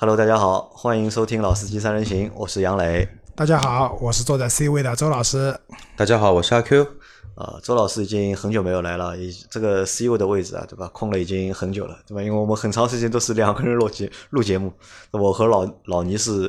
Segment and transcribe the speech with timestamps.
[0.00, 3.08] Hello，大家好，欢迎收听《老司机三人行》，我是杨磊。
[3.34, 5.58] 大家好，我是坐在 C 位的周老师。
[5.96, 6.86] 大家好，我是阿 Q。
[7.34, 10.88] 啊，周老师已经很久没有来了，已这个 C 位的位置啊，对吧？
[10.92, 12.22] 空了已经很久了，对吧？
[12.22, 14.72] 因为我们很长时间都是两个人录节 录节目，
[15.10, 16.48] 我和老老倪是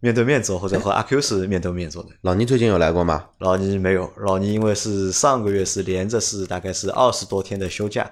[0.00, 2.10] 面对面坐，或者和 阿 Q 是面对面坐的。
[2.20, 3.24] 老倪最近有来过吗？
[3.38, 8.10] 老倪没有，老倪因为是上个月是连着是大概是二十多天的休假，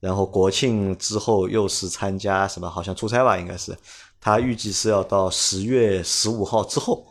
[0.00, 3.76] 然后国庆之后又是参加什么，好像出差吧，应该是。
[4.20, 7.06] 他预计是要到十月十五号之后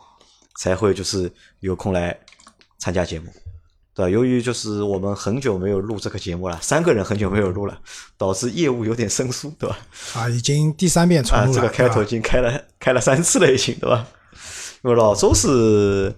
[0.57, 1.31] 才会就是
[1.61, 2.17] 有空来
[2.77, 3.27] 参加节目。
[3.95, 4.09] 对吧？
[4.11, 7.75] 由于就是我们很久没有录这个节目了，三个人很久没有录了，
[8.15, 9.79] 导致业务有点生疏，对吧？
[10.13, 11.51] 啊，已经第三遍重录了。
[11.51, 14.05] 这个开头已经开了开了三次了，已经，对吧？
[14.83, 16.13] 因为老周是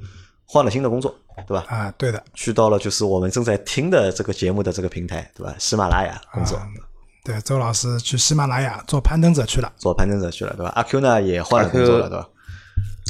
[0.51, 1.15] 换了新的工作，
[1.47, 1.63] 对吧？
[1.69, 5.53] 啊，对的，去到了就是我们正在听的这个节目的这个平台，对吧？
[5.59, 6.59] 喜马拉雅工作。
[7.23, 10.71] 对，周老师去喜马拉雅做攀登者去了，做攀登者去了，对吧？
[10.75, 12.27] 阿 Q 呢也换了工作了，对吧？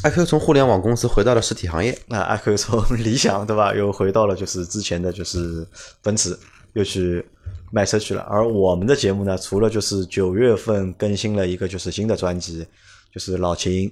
[0.04, 5.66] 阿 Q 从互联网公司回到了实体行业，那阿 Q 从理想对吧，又回到了就是之前的就是
[6.02, 6.38] 奔驰，
[6.74, 7.26] 又去
[7.72, 8.22] 卖车去了。
[8.24, 12.68] 而我们的节目呢，除了就是九月份更新了一个就是新的专辑，
[13.14, 13.90] 就是老秦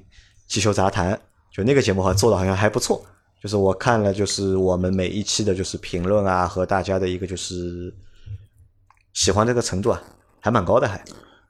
[0.49, 1.17] 汽修杂谈，
[1.53, 3.01] 就那个节目好像做的好像还不错。
[3.41, 7.93] 就是我看了就是我们每一期的就是评论啊和大家的一个就是
[9.13, 10.01] 喜欢这个程度啊，
[10.39, 10.95] 还蛮高的还。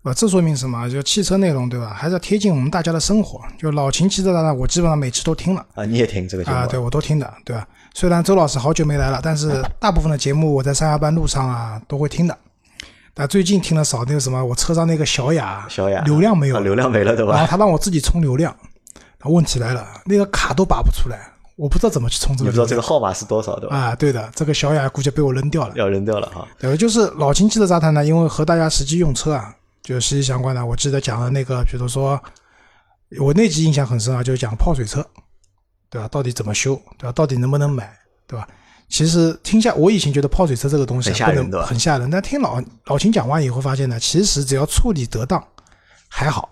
[0.04, 0.90] 啊，这说明什么？
[0.90, 1.94] 就汽车内容，对吧？
[1.94, 3.42] 还是要贴近我们大家的生活。
[3.60, 5.66] 就老秦汽车的呢，我基本上每期都听了。
[5.76, 6.56] 啊，你也听这个节目？
[6.56, 7.68] 啊，对我都听的，对吧？
[7.94, 12.38] 虽然周老师好久没来了，但是大部分的节目我在上下班路上啊都会听的。
[13.14, 17.34] 但最近听的少，那个什么，我车上那个小雅，小雅流量没有，流量没了，对吧？
[17.34, 18.56] 然后他让我自己充流量，
[19.24, 22.50] 问题来了，那个卡都拔不出来，我不知道怎么去充这个。
[22.50, 23.76] 你不知道这个号码是多少，对吧？
[23.76, 26.48] 啊，对的，这个小雅估计被我扔掉了，要扔掉了哈。
[26.58, 29.54] 对，就是老秦汽车杂谈呢，因为和大家实际用车啊。
[29.84, 32.22] 就息息相关的，我记得讲了那个，比如说，
[33.22, 35.02] 我那集印象很深啊，就是讲泡水车，
[35.90, 36.10] 对吧？
[36.10, 37.12] 到底怎么修，对吧？
[37.14, 38.46] 到底能不能买，对吧？
[38.90, 42.12] 其实听下，我以前觉得泡水车这个东西很吓人，很吓人。
[42.12, 45.42] 但听老老秦讲完以后，发现呢，其实只要处理得当，
[46.10, 46.50] 还好，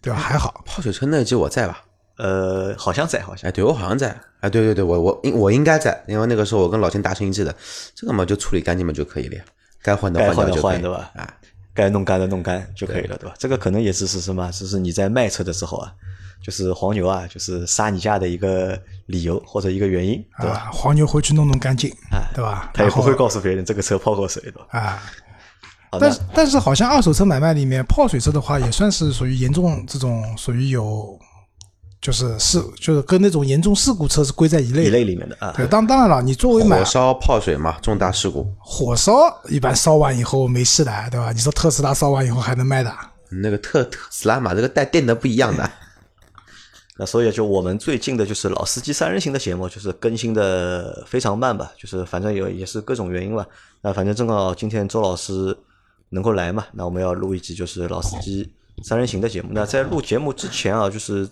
[0.00, 0.18] 对吧？
[0.18, 0.64] 还好。
[0.66, 1.84] 泡水车那集我在吧？
[2.16, 3.48] 呃，好像在，好像。
[3.48, 4.08] 哎，对我好像在。
[4.40, 7.54] 哎，对对对，我我应我应该在，因为那个时候我跟老秦达成一致的，
[7.94, 9.44] 这个嘛就处理干净嘛就可以了呀，
[9.82, 11.10] 该换的换掉就可以，对吧？
[11.14, 11.34] 啊。
[11.74, 13.34] 该弄干的弄干就可以了，对吧？
[13.38, 15.90] 这个可能也是是什么，就是你在卖车的时候啊，
[16.44, 20.68] 就是黄牛啊，就是杀你价的一个理由或者一个原因，对吧？
[20.70, 22.70] 黄牛回去弄弄干净，啊，对吧？
[22.74, 24.66] 他也不会告诉别人这个车泡过水，对吧？
[24.68, 25.02] 啊，
[25.98, 31.18] 但是但是好像二手车买卖里面泡水车的话，也算是属于严重这种属于有。
[32.02, 35.54] 就是是就是跟那种严重事故车是归在一类一类里面的啊。
[35.56, 38.44] 对，当当然了，你作为买火烧泡水嘛，重大事故。
[38.58, 39.12] 火烧
[39.48, 41.30] 一般烧完以后没事的，对吧？
[41.30, 42.92] 你说特斯拉烧完以后还能卖的？
[43.30, 45.70] 那个特特斯拉嘛，这个带电的不一样的。
[46.98, 53.46] 那所以就我们最近的就是老司机三人行的节目，就是更新的非常慢吧，就是反正有也是各种原因吧。
[53.80, 55.56] 那反正正好今天周老师
[56.08, 58.52] 能够来嘛，那我们要录一集就是老司机
[58.82, 59.50] 三人行的节目。
[59.52, 61.28] 那在录节目之前啊，就是。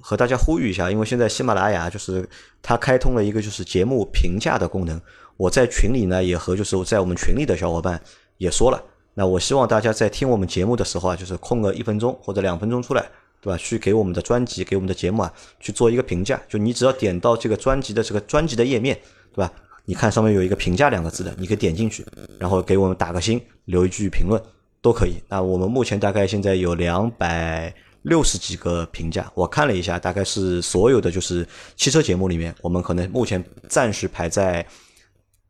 [0.00, 2.28] 和大家呼吁一下，因为现在喜马拉雅就是
[2.62, 5.00] 它开通了一个就是节目评价的功能。
[5.36, 8.00] 我在群里呢也和就是在我们群里的小伙伴
[8.38, 8.80] 也说了，
[9.14, 13.04] 那我希望大家在听我们节目的时候啊，就是空个一分钟或者两分钟出来，
[13.40, 13.56] 对吧？
[13.56, 16.40] 去给我们的专辑、给我们的节目啊去做一个评价。
[16.48, 18.96] 就你只要点到这个专辑的这个专辑的页面，
[19.34, 19.52] 对吧？
[19.86, 22.06] 你看上面有一个评价两个字的，你可以点进去，
[22.38, 24.40] 然后给我们打个星，留一句评论
[24.80, 25.14] 都可以。
[25.28, 27.74] 那我们目前大概现在有两百。
[28.04, 34.64] 六十几个评价，我看了一下，大概是所有的就是汽车节目里面，我们可能目前暂时排在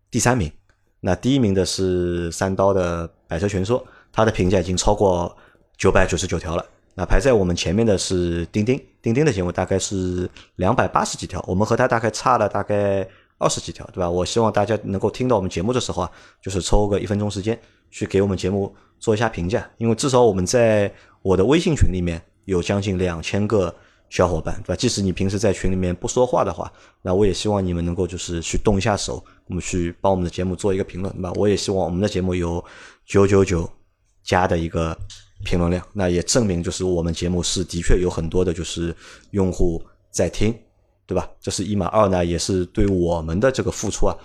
[0.09, 0.51] 第三名。
[1.01, 3.81] 那第一名的是三刀的《百车全说》，
[4.13, 5.37] 它的评价已经超过
[5.77, 6.65] 九百九十九条了。
[6.95, 13.05] 那排在我们前面的是钉钉，钉钉的节目大概是两百八十几条，我们和他大概差了大概
[13.37, 14.09] 二十几条，对吧？
[14.09, 16.11] 我希望大家能够听到我们节目的时候啊，
[16.41, 17.59] 就是抽个一分钟时间
[17.91, 22.23] 去给我们节目做一下评价，因为至少我们在我的微信群里面。
[22.45, 23.75] 有将近两千个
[24.11, 24.77] 小伙伴，对吧？
[24.77, 31.33] 即使你平时在群里面不说话的话，那我也希望你们能够就是去动一下手，我们去帮我们的节目做一个评论，对吧？
[31.35, 32.65] 我也希望我们的节目有
[33.05, 33.69] 九九九
[34.23, 34.97] 加的一个
[35.45, 38.95] 评论量，那也证明就是我们节目是的确有很多的就是
[39.33, 40.55] 用户在听，
[41.07, 41.29] 对吧？
[41.41, 44.17] 这是一码二呢，也是对我们的这个付出啊，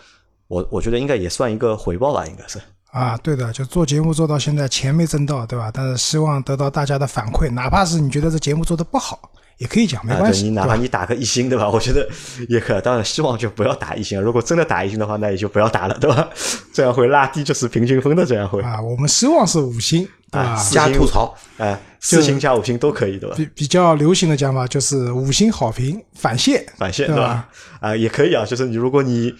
[0.48, 2.60] 我我觉得应该也算一个回报吧，应该是。
[2.91, 5.69] 啊，对的，就做节目做到现在，钱没挣到，对吧？
[5.74, 9.19] 但是希望得到大家的反馈，哪怕是你觉得这节目做的不好，
[9.57, 10.45] 也可以讲，没关系。
[10.45, 11.69] 你哪怕你打个一星，对吧？
[11.69, 12.07] 我觉得
[12.47, 12.81] 也可。
[12.81, 14.19] 当然，希望就不要打一星。
[14.19, 16.27] 如果真的打一星的话，那也就不要打了，对吧？
[16.74, 18.62] 这样会拉低就是平均分的，这样会。
[18.63, 20.68] 啊，我们希望是五星，对吧？
[20.71, 23.36] 加吐槽，哎，四星加五星都可以，对吧？
[23.38, 27.47] 比比较流行的讲法就是五星好评返现，返现对对吧？
[27.81, 29.31] 啊，也可以啊，就是你如果你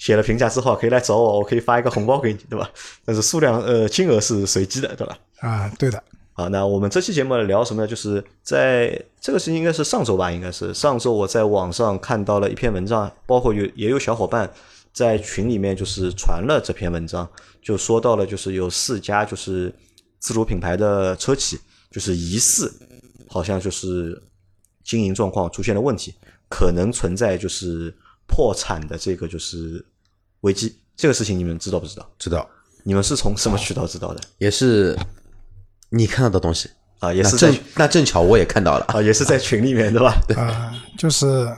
[0.00, 2.70] 写了评价之后，可以来找我，我可以发一个红包给你，对吧？
[3.04, 5.18] 但是数量呃金额是随机的，对吧？
[5.40, 6.02] 啊，对的，
[6.32, 7.86] 好，那我们这期节目聊什么呢？
[7.86, 14.50] 就是在这个事情应该是上周吧，应该是上周我在网上看到了一篇文章，包括有也有小伙伴
[14.90, 17.28] 在群里面就是传了这篇文章，
[17.60, 19.70] 就说到了就是有四家就是
[20.18, 21.60] 自主品牌的车企，
[21.90, 22.72] 就是疑似
[23.28, 24.18] 好像就是
[24.82, 26.14] 经营状况出现了问题，
[26.48, 27.94] 可能存在就是
[28.26, 29.84] 破产的这个就是
[30.40, 30.76] 危机。
[30.96, 32.06] 这个事情你们知道不知道？
[32.18, 32.46] 知道
[32.82, 34.20] 你们是从什么渠道知道的？
[34.38, 34.96] 也是
[35.90, 40.14] 你看到的东西啊，也是在正那正巧我也看到了，啊，也是在群里面对吧？
[40.36, 41.50] 啊，就是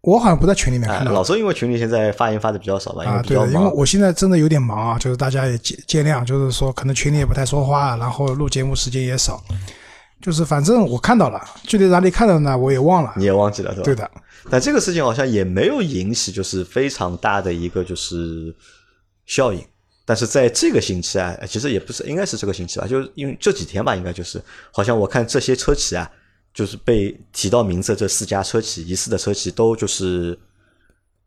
[0.00, 3.70] 我好像不在群里面哎看到老周因为群里现在发言发的比较少吧，因啊，为比较对，因为。
[3.74, 9.42] 我现在真的有点忙啊，就是大家也见见谅，就是说可能群里也不太说话，然后录节目时间也少，
[10.22, 13.12] 就是反正我看到了，具体哪里看到的呢，我也忘了。
[13.16, 13.84] 你也忘记了对吧？
[13.84, 13.94] 对。
[13.96, 14.10] 的，
[14.48, 18.54] 但这个事情好像也没有引起就是非常大的一个就是
[19.26, 19.60] 效应。
[20.04, 24.42] 但是在这个星期啊，其实也不是，应该是这个星期吧，就是因为这几天吧，应该就是
[24.72, 26.10] 好像我看这些车企啊，
[26.52, 30.38] 就是被提到名字这四家车企疑似的车企都就是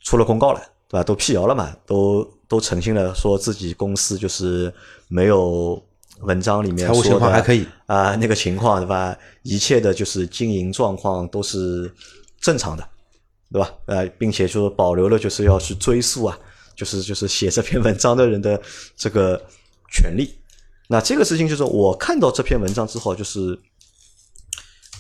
[0.02, 0.60] 出了公告了，
[0.90, 1.04] 对吧？
[1.04, 4.72] 都辟谣了嘛，都都澄清了，说自己公司就是
[5.08, 5.82] 没有
[6.22, 9.16] 文章里面财务情说的况还可以啊、那个情况对吧？
[9.44, 11.94] 一切的就是经营状况都是
[12.40, 12.88] 正常的，
[13.52, 13.72] 对吧？
[13.86, 16.38] 呃，并且就是保留了就是要去追溯啊，
[16.76, 18.60] 就是就是写这篇文章的人的
[18.96, 19.40] 这个
[19.92, 20.34] 权利。
[20.88, 23.60] 那这个事情就是我看到这篇文章之后，就是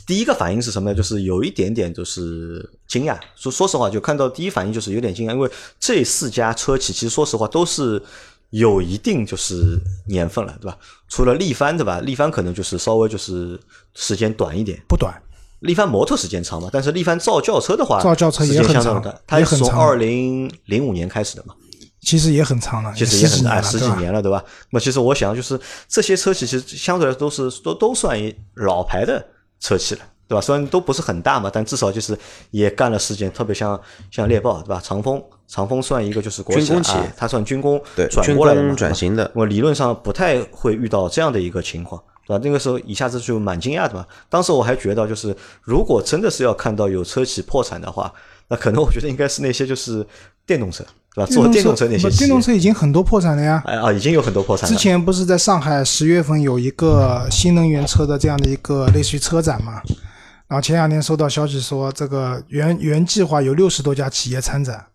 [0.06, 0.96] 第一个反应是什么呢？
[0.96, 3.20] 就是有一点点就是惊讶。
[3.36, 8.02] 说说实话，就看到第一反应就是有点惊讶，因为这四家车企其实说实话都是
[8.58, 10.78] 有一定就是年份了，对吧？
[11.10, 12.00] 除了力帆，对吧？
[12.00, 13.60] 力帆可能就是稍微就是
[13.96, 15.14] 时间短一点，不短，
[15.60, 21.54] 力帆摩托时间长嘛，但是力帆造轿车的话，造轿车也时间很长相当短，它是从也很长二零零五年开始的嘛。
[22.02, 24.42] 其实也很长了，其实也很哎十几年了对吧？
[24.70, 25.60] 那么其实我想，就是
[25.90, 29.26] 这些车企其实相对来说都是都都算一老牌的
[29.60, 30.40] 车企了，对吧？
[30.40, 32.18] 虽然都不是很大嘛，但至少就是
[32.52, 33.30] 也干了时间。
[33.34, 33.78] 特别像
[34.12, 34.80] 像猎豹，对吧？
[34.82, 42.42] 长风长风算一个就是国军工企业啊它算军工对转过来的嘛工转型的，我理论上不太会遇到这样的一个情况，对吧？
[42.44, 44.06] 那个时候一下子就蛮惊讶的嘛。
[44.30, 48.12] 当时我还觉得，就是如果真的是要看到有车企破产的话，
[48.48, 50.06] 那可能我觉得应该是那些就是
[50.46, 50.84] 电动车，
[51.14, 51.32] 对吧？
[51.32, 53.62] 做电动车那些电动车已经很多破产了呀。
[53.66, 54.76] 哎啊，已经有很多破产了。
[54.76, 59.82] 之前不是在上海十月份有一个新能源车的这样的一个类似于车展嘛？
[60.48, 64.86] 然后前两天收到消息说，这个原原计划有六十多家企业参展，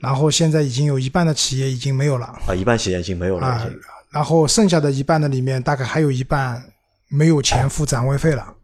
[0.00, 3.66] 然后现在已经有一半的企业已经没有了啊，一半企业已经没有了，啊。，
[4.10, 6.62] 然后剩下的一半的里面，大概还有一半
[7.08, 8.54] 没有钱付展位费了，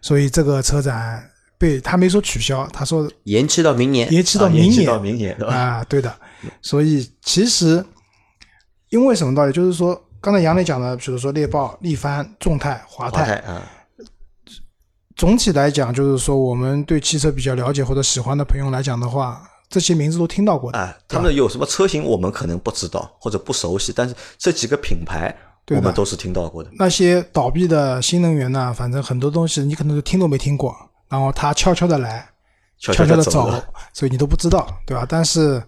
[0.00, 4.10] 所以这个车展被他没说取消，他说延期到明年。
[4.12, 5.36] 延期到啊延期明年到明年？
[5.42, 6.12] 啊，对的。
[6.62, 7.84] 所以其实
[8.88, 9.52] 因为什么道理？
[9.52, 13.62] 就是说，刚才杨磊讲的，比如说猎豹、力帆、众泰、华泰，华泰啊，
[15.16, 20.78] 总体来讲，就是说我们对汽车比较了解或者喜欢的朋友来讲的话，这些名字都听到过的。
[20.78, 25.34] 哎，他们有什么车型我们可能不知道或者不熟悉，但是这几个品牌
[25.64, 26.70] 对我们都是听到过的。
[26.78, 30.74] 那些倒闭的新能源呢，反正很多东西你可能都听都没听过，
[31.08, 32.28] 然后它悄悄的来，
[32.78, 33.50] 悄悄的地走，
[33.92, 35.04] 所以你都不知道，对吧？
[35.08, 35.62] 但是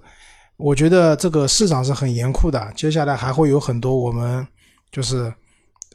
[0.56, 4.46] 我觉得这个市场是很严酷的，接下来还会有很多我们
[4.90, 5.32] 就是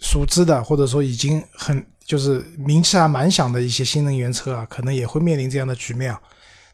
[0.02, 6.22] 熟知的，或者说已经很就是名气还蛮响的一些新能源车啊，可能也会面临这样的局面啊，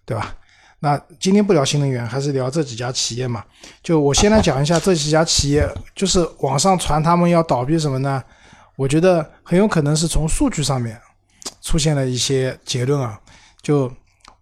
[0.05, 0.36] 对吧？
[0.83, 3.45] 那今天不聊新能源，还是聊这几家企业嘛？
[3.83, 8.23] 就我先来讲一下这几家企业，就是网上传他们要倒闭什么呢？
[8.75, 11.00] 我觉得很有可能是从数据上面
[11.61, 13.21] 出现了一些结论啊。
[13.61, 13.91] 就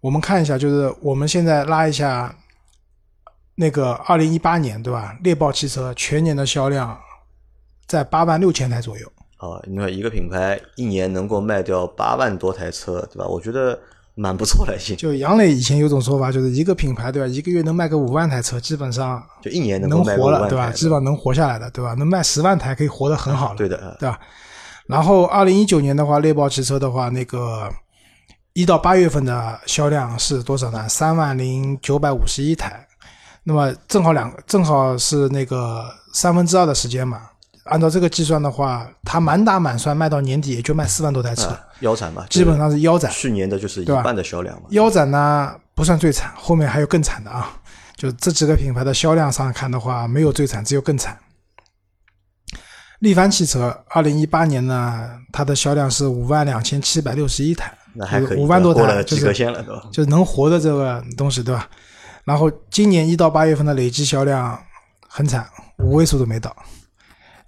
[0.00, 2.34] 我们看一下，就是我们现在拉一下
[3.56, 5.14] 那个二零一八年，对吧？
[5.22, 6.98] 猎豹汽车全年的销量
[7.86, 9.06] 在八万六千台左右。
[9.36, 13.26] 啊，你看一个品牌一年能够卖掉八万多台车，对吧？
[13.26, 13.78] 我觉得
[14.20, 14.94] 蛮不错的，已经。
[14.96, 17.26] 就杨磊以前有种说法，就是一个品牌，对吧？
[17.26, 20.70] 一个月能卖个五万台车，基本上就一年能能活了，对吧？
[20.70, 21.94] 基本上能活下来的，对吧？
[21.94, 24.20] 能卖十万台，可以活得很好了，对的，啊对吧？
[24.86, 27.66] 然后二零一九年的话，猎豹汽车的话，那个
[28.52, 30.86] 一到八月份的销量是多少呢？
[30.86, 32.86] 三万零九百五十一台，
[33.44, 37.22] 那么正好两正好是那个三分之二的时间嘛。
[37.70, 43.10] 按照这个计算的话，它满打满算卖到年底也就卖四万多台车，啊腰斩嘛，基本上是腰斩。
[43.10, 44.68] 去年的就是一半的销量嘛。
[44.70, 47.50] 腰斩呢不算最惨，后面还有更惨的啊。
[47.96, 51.18] 就这几个品牌的销量上看的话，没有最惨，只有更惨。
[53.00, 59.88] 力帆汽车二零一八年呢，它的销量是五万两千七百六十一台，那还可以，五万多台，就是及格线了，对吧？
[59.92, 61.68] 就是能活的这个东西，对吧？
[62.24, 64.58] 然后今年一到八月份的累计销量
[65.08, 65.48] 很惨，
[65.78, 66.54] 五位数都没到，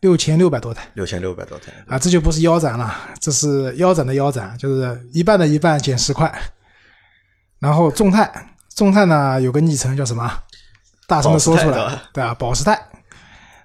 [0.02, 1.96] 六千六百多台六千六百多台，啊！
[1.96, 6.30] 这就不是腰斩了，这是腰斩的腰斩，就是一半的一半减十块。
[7.60, 10.28] 然后众泰，众泰呢有个昵称叫什么？
[11.06, 12.34] 大声的说出来对吧，对吧？
[12.34, 12.76] 保时泰，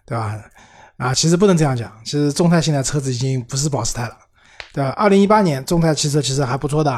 [0.05, 0.39] 对吧？
[0.97, 4.15] 啊，其实不能这样讲，其实众泰现在车子已经不是保时泰了，
[4.71, 4.91] 对吧？
[4.91, 6.91] 二零一八年众泰汽车其实还不错的，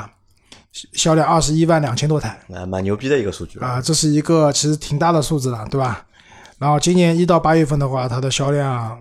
[0.74, 6.06] 销销量二十一万两千多台，啊，蛮牛逼的一个数据啊，这是一个其实挺大的数字了，对吧？
[6.58, 9.00] 然后今年一到八月份的话，它的销量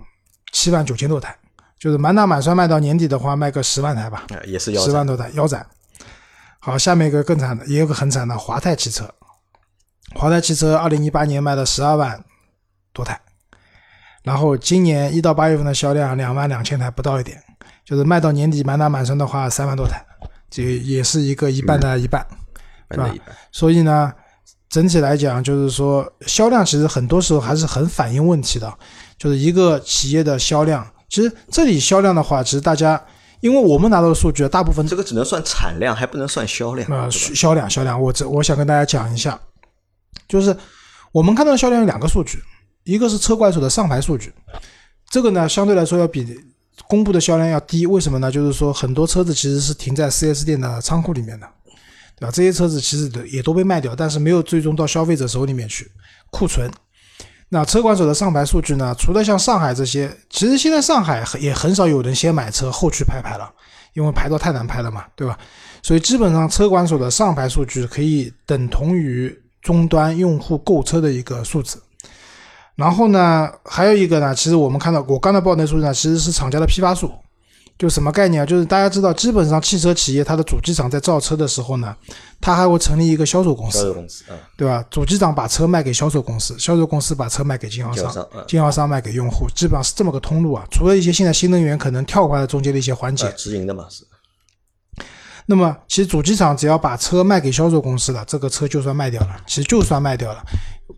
[0.52, 1.36] 七万九千多台，
[1.78, 5.66] 就是满打满算卖到年底的话，卖个十万台吧，啊，也是腰斩十万多台腰斩。
[6.60, 9.08] 好，下面一个更惨的，也有个很惨的华泰汽车，
[10.14, 12.24] 华泰汽车二零一八年卖了十二万
[12.92, 13.20] 多台，
[14.24, 17.42] 然后今年一到八月份的销量两万两千台不到一点，
[17.84, 20.04] 就是卖到年底满打满算的话三万多台，
[20.50, 22.26] 这也是一个一半的一半。
[22.88, 23.28] 反正一般。
[23.52, 24.12] 所以呢，
[24.68, 28.78] 整体来讲，就是说销量其实很多时候还是很反映问题的，
[29.18, 30.86] 就是一个企业的销量。
[31.08, 33.02] 其实这里销量的话，其实大家
[33.40, 39.40] 因为我们拿到的数据，大部分这个只能算产量，还不能算销量，呃销量销量，我这我想跟大家讲一下，
[40.28, 40.54] 就是
[41.12, 42.38] 我们看到的销量有两个数据，
[42.84, 44.32] 一个是车管所的上牌数据，
[45.08, 46.38] 这个呢相对来说要比
[46.86, 48.30] 公布的销量要低，为什么呢？
[48.30, 51.48] 就是说很多车子其实是停在 4S 店的仓库里面的，
[52.18, 52.30] 对吧？
[52.30, 55.90] 这些车子其实也都被卖掉，但是没有最终到消费者手里面去
[56.30, 56.70] 库存。
[57.50, 58.94] 那车管所的上牌数据呢？
[58.98, 63.50] 除了像上海这些，其实现在上海也很少有人先买车后去拍牌了，
[63.94, 65.38] 因为牌照太难拍了嘛，对吧？
[65.82, 71.82] 所以基本上车管所的上牌数据可以等同于终端用户购车的一个数字。
[72.74, 77.10] 然后呢，还有一个呢，其实我们看到我刚才报那数据呢，其实是厂家的批发数。
[77.78, 78.44] 就什么概念啊？
[78.46, 81.94] 就是大家知道，基本上汽车企业它的主机厂在造车的时候呢，
[82.40, 84.84] 它还会成立一个销售公销司，售公司啊，对吧？
[84.90, 90.66] 主机厂把车卖给销售公司，销售公司把车卖给经销商经销商，嗯经销商卖给用户，基本上是这么个通路啊。
[90.72, 94.04] 除了一些现在新能源可能跳过来中间的一些环节啊，直营的嘛是，
[95.46, 100.42] 那么其实主机厂只要把车卖给销售公司了，这个车就算卖掉了，其实就算卖掉了。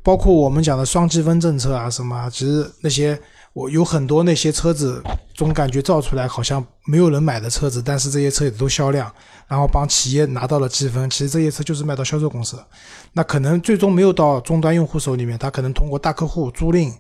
[0.02, 3.20] 包括我们讲的双积分政策啊什么啊，其实那些
[3.52, 5.02] 我有很多那些车子，
[5.34, 9.12] 总感觉造出来好像没有人买的车子，但是这些车也都销量，
[9.48, 12.66] 然后帮企业拿到了积分，其实这些车就是卖到销售公司的，
[13.12, 16.92] 那可能最终没有到终端用户手里面，他可能通过大客户租赁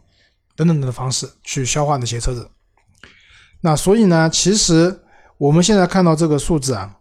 [0.56, 2.50] 等等等的方式去消化那些车子。
[3.60, 5.00] 那所以呢，其实
[5.38, 6.96] 我们现在看到这个数字啊，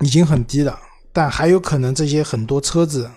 [0.00, 0.78] 已经很低了，
[1.10, 3.10] 但还有可能这些很多车子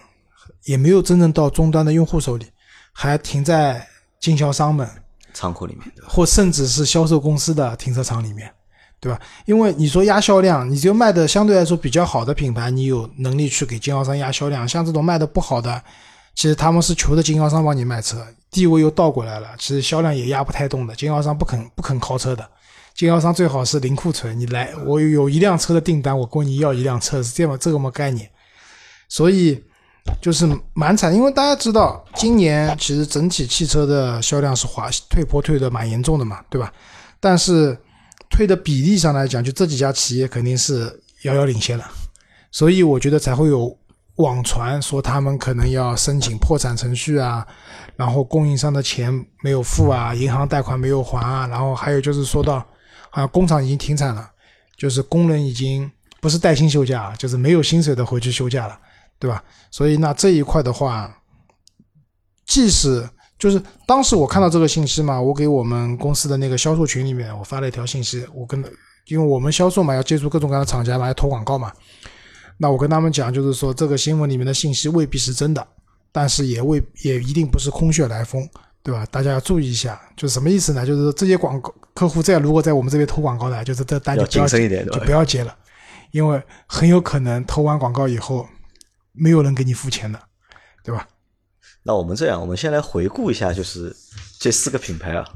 [0.63, 2.47] 也没有真正到终端的用户手里，
[2.93, 3.85] 还停在
[4.19, 4.87] 经销商们
[5.33, 8.51] 仓库里面的，或甚至是销售公司的停车场里面，
[8.99, 9.19] 对吧？
[9.45, 14.67] 因为你说压销量，你就卖的相对来说比较好的品牌，你有能力去给经销商压销量。
[14.67, 15.81] 像这种卖的不好的，
[16.35, 20.95] 其实他们是求着经销商帮你卖车，地位又倒过来了，其实销量也压不太动的。
[20.95, 22.47] 经销商不肯不肯靠车的，
[22.93, 28.29] 经销商最好是零库存，你来，我有一辆车的订单，我跟你要一辆车，是这么这么概念。
[29.09, 29.61] 所以
[30.21, 36.71] 就是蛮惨，因为大家知道，今年其实整体汽车的销量是滑退坡退的蛮严重的嘛，对吧？
[37.19, 37.77] 但是
[38.29, 41.85] 退的比例上来讲，就这几家企业肯定是遥遥领先了，
[42.51, 43.75] 所以我觉得才会有
[44.15, 47.45] 网传说他们可能要申请破产程序啊，
[47.95, 52.59] 然后供应商的钱没有付啊，银行贷款没有还啊，然后还有就是说到
[53.09, 54.29] 好像工厂已经停产了，
[54.77, 55.89] 就是工人已经
[56.19, 58.77] 不是带薪休假，就是没有薪水的回去休假了。
[59.21, 59.43] 对吧？
[59.69, 61.15] 所以那这一块的话，
[62.47, 68.63] 即使就是当时我看到这个信息嘛，我给我们公司的那个销售群里面，我发了一条信息，我跟
[69.05, 71.71] 因为我们销售嘛，要接触各种各样的厂家嘛，要投广告嘛，
[72.57, 75.67] 那我跟他们讲，就是说这个新闻里面的信息未必是真的，
[76.11, 78.49] 但是也未也一定不是空穴来风，
[78.81, 79.05] 对吧？
[79.11, 80.83] 大家要注意一下，就是什么意思呢？
[80.83, 84.99] 就是说这些广告客户在如果在我们这边投广告的，就是这单就要不要谨慎一点，就？
[85.01, 85.55] 不要接了，
[86.11, 88.47] 因为很有可能投完广告以后，
[89.13, 90.19] 没有人给你付钱的，
[90.83, 91.07] 对吧？
[91.83, 93.95] 那我们这样，我们先来回顾一下，就是
[94.39, 95.27] 这四个品牌啊。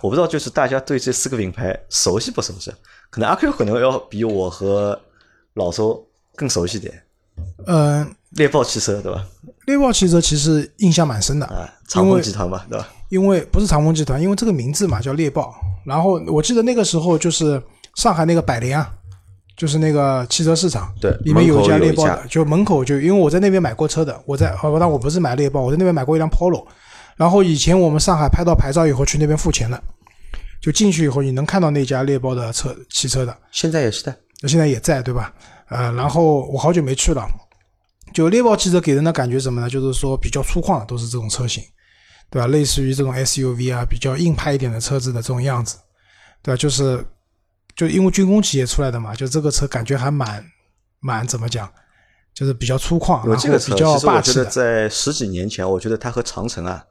[0.00, 2.72] 我不知道，就是大家对这四个品牌熟悉不熟悉？
[3.10, 5.00] 可能阿 Q 可能要比我和
[5.54, 7.02] 老周更熟悉点。
[7.66, 9.26] 嗯、猎豹汽车对吧？
[9.66, 12.88] 猎豹汽车其实印象蛮深的，啊，长风集团嘛，对吧？
[13.08, 15.54] 因为不是长风集团，因为这个名字嘛叫猎豹。
[15.84, 17.62] 然后我记得那个时候就是
[17.94, 18.92] 上海那个百联啊，
[19.56, 26.66] 就是那个汽车市场，对里面有一家猎豹的，家就门口就因为我在那边买过车的，我在哦，但我不是买猎豹，我在那边买过一辆 Polo。
[27.16, 29.80] 然后以前我们上海拍到牌照以后去那边付钱了，
[30.60, 34.16] 就进去以后你能看到那家猎豹的车汽车的，现在也是的。
[34.42, 35.32] 那现在也在，对吧？
[35.68, 37.24] 呃，然后我好久没去了，
[38.12, 39.70] 就猎豹汽车给人的感觉什么呢？
[39.70, 41.62] 就是说比较粗犷的都是这种车型，
[42.28, 42.48] 对吧？
[42.48, 45.76] 类似于这种 SUV 啊，比较硬派一点的车子的这种样子，
[46.42, 46.56] 对吧？
[46.56, 47.06] 就是
[47.74, 50.44] 就因为军工企业出来的嘛，就这个车感觉还蛮
[51.00, 51.70] 蛮怎么讲，
[52.32, 54.44] 就是比较粗犷，然后有这个车，比较其实我觉得霸气的。
[54.44, 56.84] 在十几年前，我觉得它和长城啊，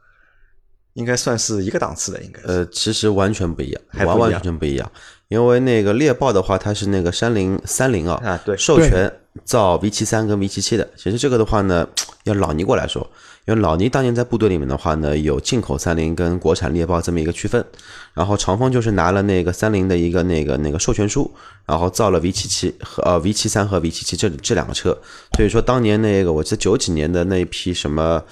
[0.93, 2.41] 应该算是一个档次的，应该。
[2.43, 4.91] 呃，其实完全不一样，还不一样完完全全不一样。
[5.29, 9.11] 因为那个猎豹的话，它是那个三菱三菱啊，啊对授权
[9.43, 10.87] 造 V 七三跟 V 七七的。
[10.95, 11.87] 其实这个的话呢，
[12.25, 13.09] 要老尼过来说，
[13.45, 17.65] 因为老倪当年在部队里面的话呢，有进口三菱跟国产猎豹这么一个区分。
[18.13, 21.29] 然后长风就是拿了那个三菱的一个那个那个授权书，
[21.65, 24.97] 然后造了 V 七七和呃 V 七三和 V 七七这这两个车。
[25.35, 28.23] 所以说当年那个我记得九几年的那一批什么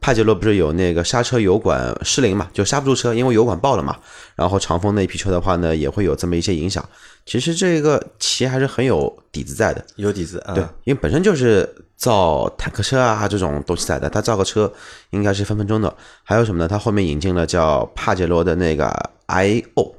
[0.00, 3.96] 帕杰罗不是有那个刹车油管失灵嘛，就刹不住车，因为油管爆了嘛。
[4.34, 6.84] 然后长风那一批车的话呢，也会有这么一些影响。
[7.26, 10.54] 其实这个企业还是很有底子在的，有底子啊。
[10.54, 14.72] 对，因为本身就是造坦克车啊这种东西在的，他造个车
[15.10, 15.94] 应该是分分钟的。
[16.24, 16.66] 还有什么呢？
[16.66, 18.90] 他后面引进了叫帕杰罗的那个
[19.26, 19.94] i o，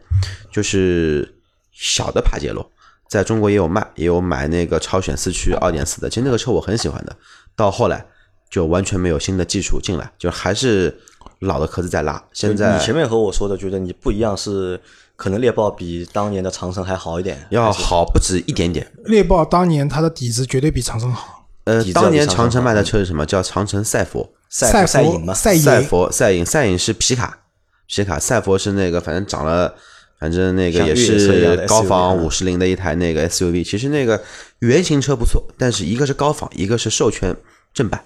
[0.52, 1.36] 就是
[1.72, 2.70] 小的帕杰罗，
[3.08, 6.10] 在中国也有卖，也有买那个超选四驱二点四的。
[6.10, 7.16] 其实那个车我很喜欢的，
[7.56, 8.06] 到后来
[8.50, 11.00] 就完全没有新的技术进来，就还是
[11.40, 12.22] 老的壳子在拉。
[12.34, 14.80] 现在你前面和我说的，觉得你不一样是，
[15.22, 17.38] 可能猎豹比当年的长城还好一点。
[17.52, 18.92] 要好不止一点点。
[19.06, 23.24] 猎豹当年它的底子绝对比长城好，呃当年长城卖的车是什么？
[23.24, 24.28] 叫长城赛佛。
[24.50, 27.38] 赛赛佛赛影嘛，赛赛影佛赛影赛影是皮卡，
[27.86, 29.76] 皮卡赛佛是那个反正长了，
[30.20, 33.64] 反正那个也是高仿啊五十铃的一台那个 SUV。
[33.64, 34.20] 其实那个
[34.58, 37.36] 原型车不错，但是一个是高仿，一个是授权
[37.76, 38.04] 正版，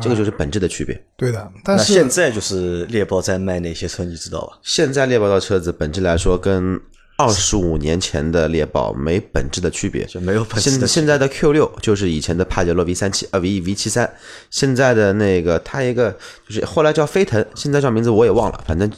[0.00, 1.02] 这个就是本质的区别。
[1.16, 1.50] 对的。
[1.64, 4.58] 但那是现在就是猎豹在卖哪些车，你知道吧？
[4.62, 6.80] 现在猎豹的车子本质来说跟
[7.16, 14.10] 二十五年前的猎豹没本质的区别，就没有本质的现现在的 Q 六就是以前的帕杰罗 V 三七啊 V V 七三，
[14.48, 16.10] 现在的那个它一个
[16.48, 18.90] 就是后来叫飞腾，现在叫名字我也忘了，反正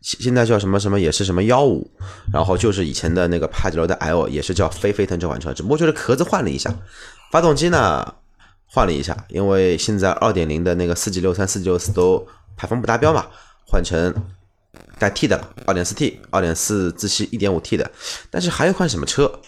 [0.00, 1.90] 现现在叫什么什么也是什么幺五，
[2.32, 6.72] 然后就是以前的那个帕杰罗的 L 也是叫飞飞腾这款车，只不过就是壳子换了一下，
[7.32, 8.14] 发动机呢
[8.66, 12.26] 换了一下，因为现在二点零的那个四 G 六三、四 G 六四都
[12.56, 13.26] 排放不达标嘛，
[13.66, 14.14] 换成
[14.98, 17.90] 带 T 的了，二点四 T、二点四自吸、一点五 T 的，
[18.30, 19.40] 但是还有一款什么车，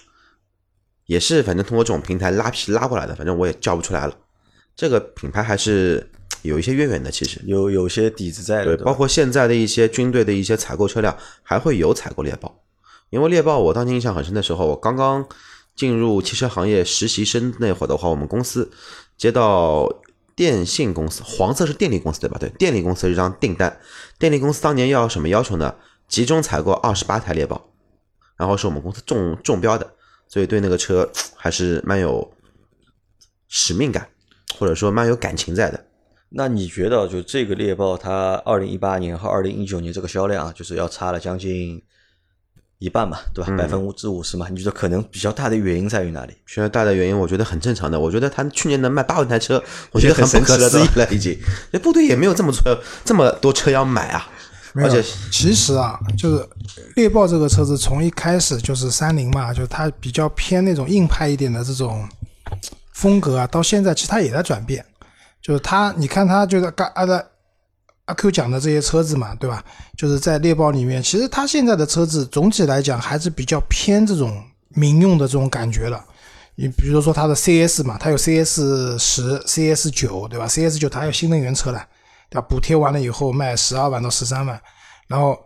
[1.06, 4.14] 也是反正通过这种平台拉皮拉过来的，反正我也叫不出来了。
[4.76, 6.10] 这个品牌还是
[6.42, 12.62] 有一些渊源的，其实有有些底子在的，对，包括现在的一些军队的一些采购车辆，还会有采购猎豹。
[13.10, 15.26] 因为猎豹，我当年印象很深的时候，我刚刚
[15.74, 18.70] 进入汽车行业实习生那会儿的话，我们公司
[19.18, 19.86] 接到
[20.34, 22.38] 电信公司，黄色是电力公司对吧？
[22.38, 23.78] 对，电力公司一张订单，
[24.18, 25.74] 电力公司当年要什么要求呢？
[26.06, 27.68] 集中采购二十八台猎豹，
[28.36, 29.94] 然后是我们公司中中标的，
[30.28, 32.32] 所以对那个车 还是蛮有
[33.48, 34.08] 使命感，
[34.56, 35.84] 或者说蛮有感情在的。
[36.30, 41.82] 那你觉得就这个猎豹，它二零一八年和二零一九年这个销量啊，就是要差了将近
[42.78, 43.56] 一半嘛，对吧？
[43.56, 46.32] 百分之五十嘛，你觉得可能比较大的原因在于哪里？
[46.44, 47.98] 比较大的原因，我觉得很正常的。
[47.98, 51.36] 我觉得他去年能卖八万台车，我觉得很不可思议了，已经。
[51.72, 54.28] 那部队也没有这么车这么多车要买啊，
[54.74, 56.48] 而且其实啊，就是
[56.94, 62.08] 猎豹这个车子从一开始就是三菱嘛，就是它比较偏那种硬派一点的这种
[62.92, 64.84] 风格啊，到现在其实它也在转变。
[65.40, 67.24] 就是它，你看它就是刚阿的
[68.08, 69.62] 阿 Q 讲的这些车子嘛，对吧？
[69.96, 76.02] 就是在猎豹里面，其实它现在的车子总体来讲还是比较偏这种民用的这种感觉了。
[76.54, 81.84] 你比如说它的 CS 嘛，它有 CS 十、CS 九，对吧？CS 九它还有新能源车了，
[82.30, 82.46] 对吧？
[82.48, 84.58] 补贴完了以后卖十二万到十三万，
[85.06, 85.38] 然后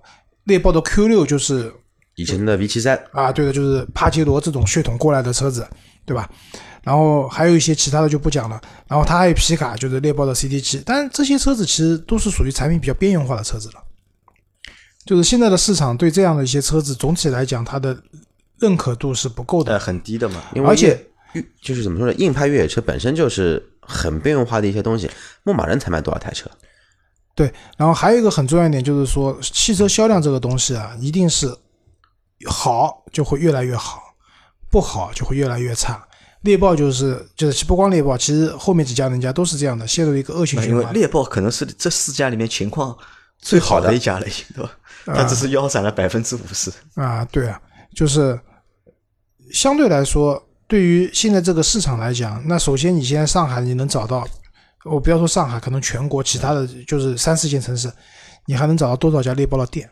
[0.45, 1.75] 猎豹的 Q 六就是
[2.15, 5.67] 以前的 V 七三，啊，对的，就是帕杰罗这种血统过来的车子，
[6.07, 6.31] 对吧？
[6.83, 8.61] 然后还有一些其他的就不讲了。
[8.89, 13.75] 然后它还有皮卡，就是猎豹的 CT 七，但这些车子其实都是属于产品比较边缘化的车子了。
[15.05, 17.97] 就是现在的市场对这样的一些车子，总体来讲它的
[18.59, 19.79] 认可度是不够的呃，。
[19.79, 20.43] 很低的嘛。
[20.55, 21.07] 因为而且
[21.61, 25.11] 就是怎么说呢，硬派越野车本身就是很边缘化的一些东西。
[25.43, 26.49] 牧马人才卖多少台车？
[27.35, 31.53] 对，然后还有一个很重要一点就是说，汽车销量这个东西啊，一定是
[32.47, 34.03] 好就会越来越好，
[34.71, 36.07] 不好就会越来越差。
[36.43, 40.83] 猎豹就是就是不光猎豹，其实后面几家人家都是这样的，陷入一个恶性循环。
[40.83, 42.97] 因为猎豹可能是这四家里面情况
[43.39, 44.71] 最好的一家了，已经对吧？
[45.07, 46.71] 它只是腰斩了百分之五十。
[46.95, 47.61] 啊，对啊，
[47.95, 48.39] 就是
[49.53, 54.27] 相对来说，对于现在这个市场来讲，那首先你现在上海你能找到，
[54.85, 57.93] 我不要说上海，可能全国其他的就是三四线城市，
[58.47, 59.89] 你还能找到多少家猎豹的店，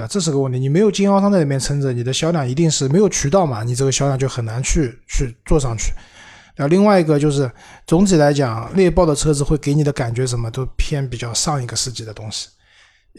[0.00, 0.08] 对对吧？
[0.10, 0.58] 这是个问题。
[0.58, 5.92] 你没有经销商在里面撑着，你的销量一定是没有渠道嘛，你这个销量就很难去去做上去。
[6.56, 7.50] 然后另外一个就是
[7.86, 12.48] 总体来讲，猎豹的车子会给你的感觉什么都偏比较上一个世纪的东西。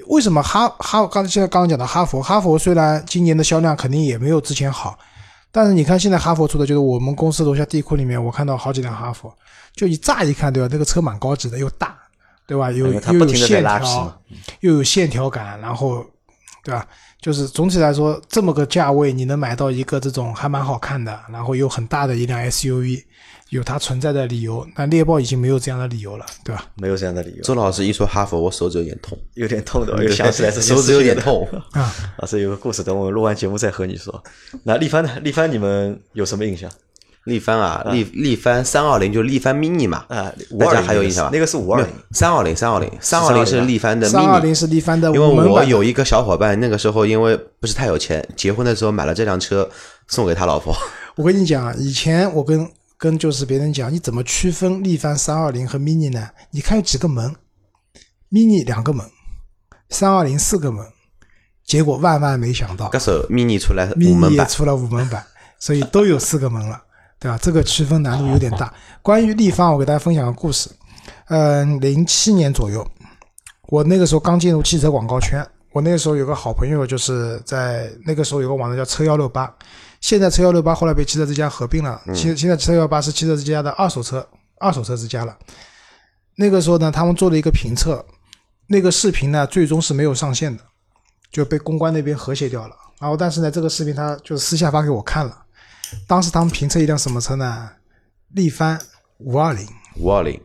[0.07, 4.97] 为什么哈哈刚现在刚刚讲的哈佛，哈佛虽然今年的销量肯定也没有之前好，
[5.51, 9.33] 但是你看现在哈佛出的就是我们公司楼下地库里面，我看到好几辆哈佛，
[9.75, 11.97] 就一乍一看对吧，这个车蛮高级的，又大，
[12.47, 12.71] 对吧？
[12.71, 14.21] 有又有线条，
[14.61, 16.05] 又有线条感，然后
[16.63, 16.87] 对吧？
[17.21, 23.03] 就是总体来说，这么个价位你能买到一个这种还蛮好看的，然后又很大的一辆 SUV，
[23.49, 24.65] 有它存在的理由。
[24.75, 26.65] 那猎豹已经没有这样的理由了，对吧？
[26.75, 31.01] 没有这样的理由，周老师一说哈佛，我手指有点痛，有点痛的，我又想起来是手指有。
[31.01, 31.47] 点痛。
[31.71, 34.23] 啊， 老师有个故事，等我们录完节目再和你说。
[34.63, 35.19] 那力帆呢？
[35.19, 36.71] 力帆你们有什么印象？
[37.25, 40.05] 力帆啊，力力帆三二零就力帆 mini 嘛，
[40.59, 41.29] 大家还有印象吧？
[41.31, 44.43] 那个是五二零，三二零三二零三二零是力帆的三二 mini。
[44.43, 49.69] 零是力帆的因为我有一个小伙伴，那个时候因为不是太有钱，结婚的时候买了这辆车
[50.07, 50.75] 送给他老婆。
[51.15, 56.29] 我跟你讲啊，以前我跟跟就是别人讲，你怎么区分力帆三二零和 mini 呢？
[56.51, 57.35] 你看有几个门
[58.31, 59.05] ，mini 两个门，
[59.89, 60.85] 三二零四个门，
[61.65, 62.89] 结果万万没想到。
[62.91, 65.23] 这时候 mini 出来五，mini 门版，也出了五门版，
[65.59, 66.81] 所以都有四个门了，
[67.21, 67.37] 对吧？
[67.39, 68.73] 这个区分难度有点大。
[69.03, 70.71] 关于立方，我给大家分享个故事。
[71.27, 72.85] 嗯，零七年左右，
[73.67, 79.53] 我那个时候刚进入汽车广告圈，我那个时候有个好朋友，就是在那个时候有个网站叫车幺六八，
[79.99, 85.37] 现在车幺六八后来被汽车之家合并了，现现在车幺八是汽车之家的二手车二手车之家了。
[86.37, 88.03] 那个时候呢，他们做了一个评测，
[88.65, 90.63] 那个视频呢最终是没有上线的，
[91.31, 92.75] 就被公关那边和谐掉了。
[92.99, 95.37] 然后，但是呢，这个视频他就是私下发给我看了。
[96.07, 97.71] 当时他们评测一辆什么车呢？
[98.29, 98.79] 力帆
[99.17, 100.39] 五二零，五二零，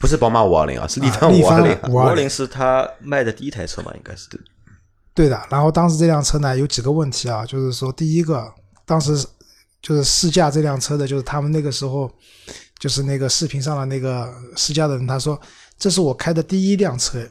[0.00, 1.72] 不是宝马五二零啊，是力啊帆五二零。
[1.88, 4.28] 五二零五二零是他卖的第一台车嘛，应该是。
[5.14, 8.52] 对的，然后当时这辆车呢有几个问题啊，就是说第一个，
[8.86, 9.26] 当时
[9.82, 12.08] 就是试驾这辆车的，就是他们那个时候
[12.78, 15.40] 就是那个视频上的那个试驾的人，他说
[15.76, 17.28] 这是我开的第一辆车，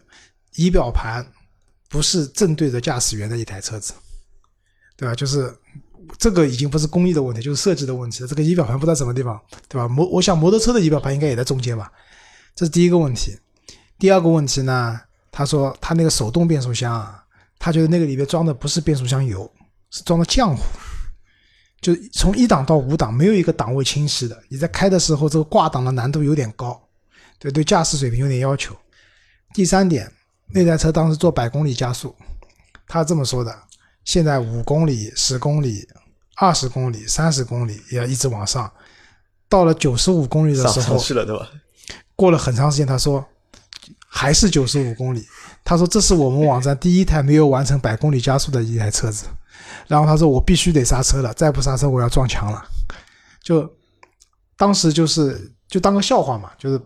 [0.55, 1.25] 仪表盘
[1.87, 3.93] 不是正对着驾驶员的一台车子，
[4.97, 5.15] 对吧？
[5.15, 5.55] 就是
[6.17, 8.25] 这个已经不是工艺的问题，就是设计的问题。
[8.27, 9.87] 这个仪表盘不知道什么地方，对吧？
[9.87, 11.91] 摩我想摩托车的仪表盘应该也在中间吧，
[12.55, 13.37] 这是第一个问题。
[13.99, 14.99] 第二个问题呢，
[15.31, 17.23] 他说他那个手动变速箱啊。
[17.59, 19.51] 他觉得那个里面装的不是变速箱油，
[19.89, 20.61] 是装的浆糊，
[21.81, 24.39] 就从一档到五档没有一个档位清晰的。
[24.47, 26.79] 你在开的时候，这个挂档的难度有点高，
[27.39, 28.77] 对对，驾驶水平有点要求。
[29.55, 30.07] 第三点，
[30.53, 32.15] 那台车当时做百公里加速，
[32.87, 33.51] 他这么说的：
[34.07, 35.85] 现在五公里、十公里、
[36.37, 38.71] 二十公里、三十公里也要一直往上，
[39.49, 41.45] 到了九十五公里的时候，上去了，对吧？
[42.15, 43.23] 过了很长时间，他说
[44.07, 45.27] 还是九十五公里。
[45.65, 49.25] 他说这是我们网站第一台没有完成百公里加速的一台车子。
[49.87, 52.63] 然后他说我必须得刹车了，再不刹车我要撞墙了。
[53.43, 53.69] 就
[54.55, 56.79] 当时就是就当个笑话嘛，就是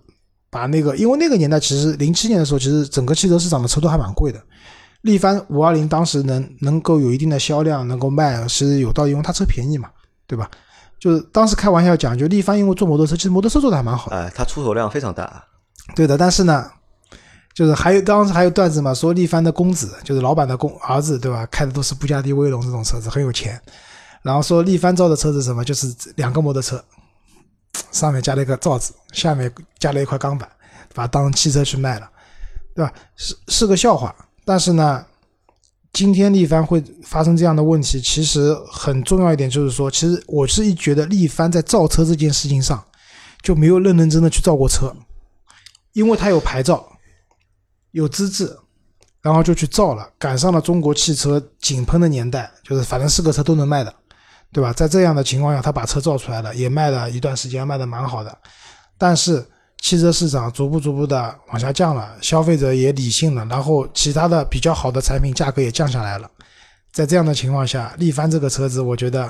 [0.50, 4.44] 把那个因为那个年代其实零七年的时候，其实整个汽车市场的车都还蛮贵的。
[5.02, 9.90] 力帆五二零当时能能够有一定的销量，能够卖是有道理，因为它车便宜嘛，
[10.28, 10.50] 对吧？
[11.00, 14.16] 就是当时开玩笑讲，就力帆因为做摩托车，其实摩托车做的还蛮好的。
[14.16, 15.44] 哎，它出手量非常大。
[15.96, 16.70] 对的，但是呢，
[17.56, 21.44] 就是还有当时还有段子嘛，说力帆的公子就是老板的公儿子，对吧？
[21.48, 23.60] 开的都是布加迪威龙这种车子，很有钱。
[24.22, 26.80] 然后说力帆造的车子什么，就是两个摩托车，
[27.92, 30.48] 上面加了一个罩子，下面加了一块钢板，
[30.94, 32.08] 把它当汽车去卖了，
[32.76, 32.94] 对吧？
[33.16, 34.16] 是是个笑话。
[34.44, 35.06] 但是呢，
[35.94, 42.84] 今天力帆会发生这样的问题，其实很重要一点就是说，其实我是一觉得力帆在造车这件事情上
[43.42, 44.96] 就没有认认真的去造过车。
[45.94, 46.88] 因为他有牌照，
[47.92, 48.58] 有资质，
[49.22, 53.94] 然后就去造了，赶上了中国汽车井喷的年代，就是反正是个车都能卖的，
[54.54, 54.72] 对吧？
[54.72, 58.38] 在这样的情况下，他把车造出来了，也卖了一段时间，卖的蛮好的。
[58.98, 59.46] 但是
[59.82, 66.30] 汽车市场逐步逐步的往下降了，消费者也理性了，然后其他的比较好的产品价格也降下来了。
[66.94, 69.30] 在这样的情况下，力帆这个车子，我觉得。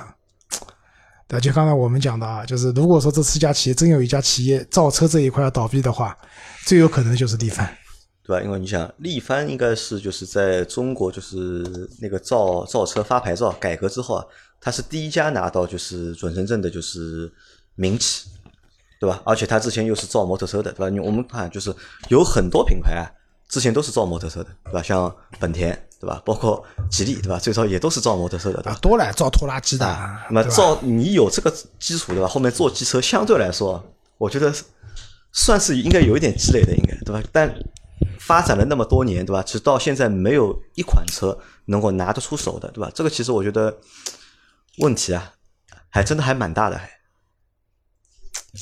[1.27, 6.17] 对，就刚才我们讲的啊，就是如果说这四家企业真有一家企业造车这一块要倒闭的话，
[6.65, 7.65] 最有可能就是力帆。
[8.25, 8.43] 对吧？
[8.43, 14.25] 因为你想，力帆应该是就是在中国就是那个造造车发牌照改革之后啊，
[14.59, 17.31] 它是第一家拿到就是准生证的，就是
[17.75, 18.27] 民企，
[19.01, 19.19] 对吧？
[19.25, 20.87] 而且他之前又是造摩托车的，对吧？
[20.87, 21.75] 你我们看就是
[22.09, 23.09] 有很多品牌啊，
[23.49, 24.83] 之前都是造摩托车的，对吧？
[24.83, 26.21] 像本田，对吧？
[26.23, 27.39] 包括吉利，对吧？
[27.39, 28.77] 最早也都是造摩托车的，对吧啊，？
[28.79, 29.85] 多了造拖拉机的，
[30.29, 32.27] 那么造你有这个基础，对吧？
[32.27, 33.83] 后面做机车相对来说，
[34.19, 34.53] 我觉得
[35.31, 37.27] 算是应该有一点积累的，应该对吧？
[37.31, 37.51] 但
[38.19, 39.41] 发展了那么多年，对吧？
[39.41, 41.35] 直到现在没有一款车
[41.65, 42.91] 能够拿得出手的，对吧？
[42.93, 43.75] 这个其实我觉得
[44.77, 45.33] 问题啊，
[45.89, 46.87] 还真的还蛮大的，还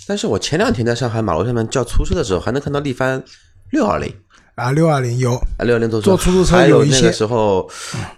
[0.08, 3.24] 但是我前两天在上海马路上面叫出租车的时候，还能看到力帆
[3.72, 4.14] 六二零
[4.56, 7.70] 啊，六二零有啊，六二零坐坐出租车还有那有一些个时候，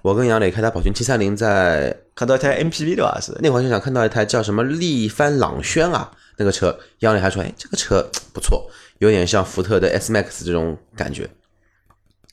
[0.01, 3.19] 我跟杨磊开他宝骏七三零，在看到一台 MPV 的吧？
[3.21, 11.29] 是那会儿就想看到一台叫什么力帆朗轩啊，那个车，杨磊还说，哎，这个车不错，有点像福特的 S Max 这种感觉。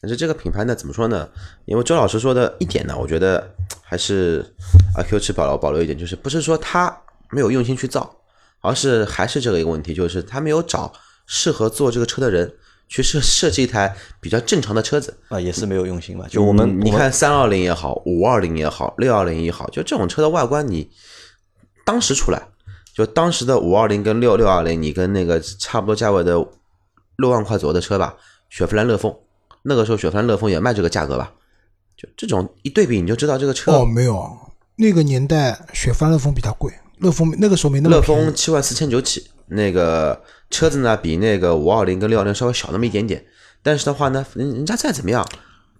[0.00, 1.28] 但是这个品牌呢，怎么说呢？
[1.64, 3.48] 因为周老师说的一点呢，我觉得
[3.82, 4.44] 还是
[4.96, 6.96] 阿 Q 吃保留保留一点，就是不是说他
[7.30, 8.08] 没有用心去造，
[8.60, 10.92] 而是还是这个一个问题，就是他没有找
[11.26, 12.52] 适合做这个车的人
[12.88, 15.16] 去设设计一台比较正常的车子。
[15.28, 16.26] 啊，也是没有用心吧。
[16.28, 20.90] 就我们嗯你看三二零也好，五二零也好，六二零也好，就这种车的外观，你
[21.84, 22.48] 当时出来，
[22.94, 26.32] 就当时的五二零跟六六二零，你跟那个差不多价位的
[27.16, 28.16] 六万块左右的车吧，
[28.48, 29.14] 雪佛兰乐风，
[29.62, 31.32] 那个时候雪佛兰乐风也卖这个价格吧，
[31.96, 33.72] 就这种一对比，你就知道这个车。
[33.72, 34.38] 哦，没有，
[34.76, 43.24] 那个年代雪佛兰乐风比它贵，乐风那个时候没那么乐便宜风七万四千九起，那个车子呢比那个五二零跟六二零稍微小那么一点点，
[43.62, 45.26] 但是的话呢，人人家再怎么样，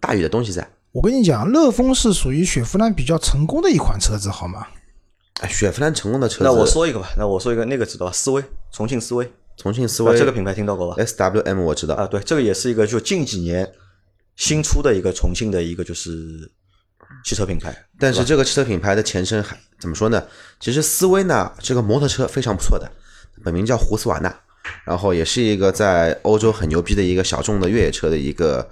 [0.01, 4.67] 大宇的东西在，我跟你讲，乐风是属于雪佛兰比较成功的一款车子，好吗？
[5.41, 8.13] 哎，雪佛兰成功的车子，那我说一个吧，那我说一个，那个知道吧？
[8.13, 13.71] 思威，重庆思威，重庆思威啊这个品牌听到过吧？SWM 我知道，啊，对，这个也是一个就近几年
[14.37, 16.51] 新出的一个重庆的一个就是
[17.25, 17.75] 汽车品牌。
[17.99, 20.23] 但是这个汽车品牌的前身还怎么说呢？
[20.61, 22.91] 其实思威呢，这个摩托车非常不错的，
[23.45, 24.35] 本名叫胡斯瓦纳，
[24.85, 28.69] 然后也是一个在欧洲很牛逼的一个小众的越野车的一个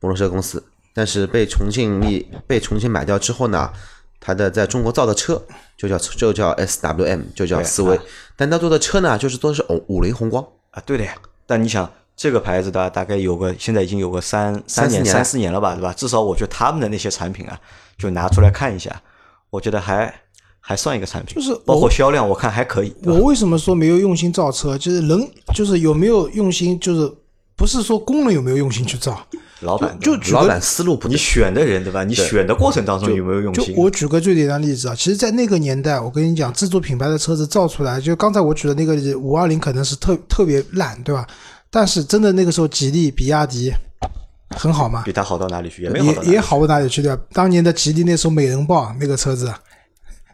[0.00, 0.62] 摩托车公司。
[0.94, 3.70] 但是被重庆一被重庆买掉之后呢，
[4.18, 5.40] 它的在中国造的车
[5.76, 8.02] 就叫就叫 SWM，就叫对思威啊。
[8.36, 10.44] 但它做的车呢，就是都是五五菱宏光。
[10.70, 11.14] 啊，对的呀。
[11.46, 15.94] 但你想，这个牌子的大概有个现在已经有个三、三四年三四年了吧，对吧？
[15.96, 17.56] 至少我觉得他们的那些产品啊，
[17.96, 19.00] 就拿出来看一下，
[19.50, 20.12] 我觉得还
[20.58, 22.92] 还算一个产品，就是包括销量，我看还可以。
[23.04, 24.76] 我为什么说没有用心造车？
[24.76, 27.08] 就是人，就是有没有用心，就是
[27.54, 29.16] 不是说工人有没有用心去造。
[29.60, 32.02] 老板就老板思路不你，选的人对吧？
[32.02, 33.74] 你选的过程当中有没有用就心？
[33.76, 41.26] 我举个最简单的例子啊，其实，在那个年代，我跟你讲，自主品牌的车子造出来，就刚才我举的那个五二零可能是特特别烂，对吧？
[41.70, 43.72] 但是真的那个时候，吉利、比亚迪
[44.56, 45.82] 很好吗，比它好到哪里去？
[45.82, 47.22] 也也也好不哪里去，对吧？
[47.32, 49.52] 当年的吉利那时候美人豹那个车子，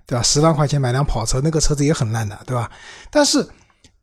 [0.06, 0.22] 对吧？
[0.22, 2.70] 十万块钱买辆跑车，那个车子也很烂的，对吧？
[3.10, 3.44] 但是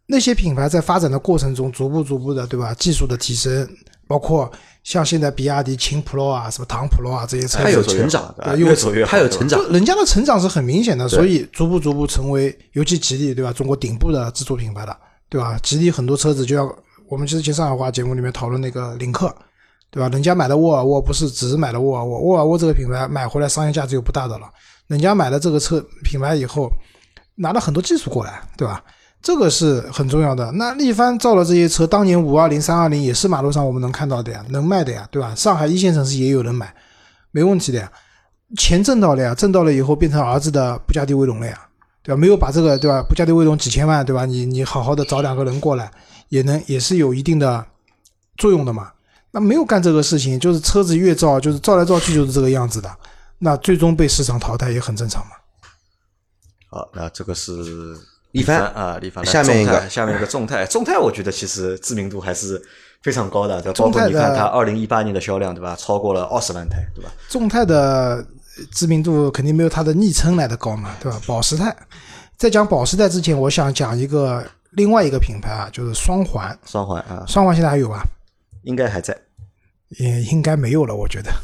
[0.05, 2.73] 那些品牌在发展的过程中，逐步逐步的，对吧？
[2.73, 3.65] 技术的提升，
[4.05, 4.51] 包括
[4.83, 9.69] 像现在比亚迪秦 Pro 啊、什么唐 Pro 啊这些车子，它有成长越走越好，它有成长就。
[9.69, 13.53] 人家的成长是很明显的，所以逐步逐步成为，尤其吉利对吧？
[13.53, 14.97] 中国顶部的自主品牌了，
[15.29, 15.57] 对吧？
[15.63, 16.65] 吉利很多车子就要
[17.11, 19.35] 我们之前上海话节目里面讨论那个领克，
[19.89, 20.07] 对吧？
[20.07, 24.49] 人家买的沃尔沃不是只是买了沃尔沃，沃尔沃这个品牌买回来商业价值又不大的了，
[24.87, 26.71] 人家买了这个车品牌以后，
[27.35, 28.81] 拿了很多技术过来，对吧？
[29.21, 30.49] 这个是很重要的。
[30.53, 35.35] 那力帆造了这些车，当年五二零、三二零也是马路上我们能看到的呀，能卖的呀，对吧？
[35.35, 36.73] 上海一线城市也有人买，
[37.31, 37.91] 没问题的呀。
[38.57, 41.59] 钱挣到了呀，挣到了以后变成儿子的布加迪威龙了呀，
[42.03, 42.17] 对吧？
[42.17, 43.03] 没有把这个对吧？
[43.03, 44.25] 布加迪威龙几千万，对吧？
[44.25, 45.91] 你你好好的找两个人过来，
[46.31, 47.63] 也能也是有一定的
[48.37, 48.91] 作用的嘛。
[49.33, 52.89] 那没有干这个事情，就是车子越造，就是造来造去就是这个样子的，
[53.37, 55.31] 那最终被市场淘汰也很正常嘛。
[56.69, 57.51] 好，那这个是
[58.31, 59.25] 力帆啊，力帆。
[59.25, 62.61] 下面一个下面一个众泰，众泰我觉得其实知名度还是
[63.01, 65.75] 非常高的，对包括你看它二零一八年的销量，对吧？
[65.77, 67.11] 超过了二十万台，对吧？
[67.29, 68.25] 众泰的
[68.71, 71.21] 知名度肯定没有它的昵称来的高嘛，对吧？
[71.25, 71.73] 保时泰，
[72.37, 76.57] 在讲保时泰之前，我想讲一个另外一个品牌啊，就是双环。
[76.65, 78.03] 双环啊，双环现在还有吧？
[78.63, 79.17] 应该还在，
[79.89, 81.31] 也应该没有了，我觉得。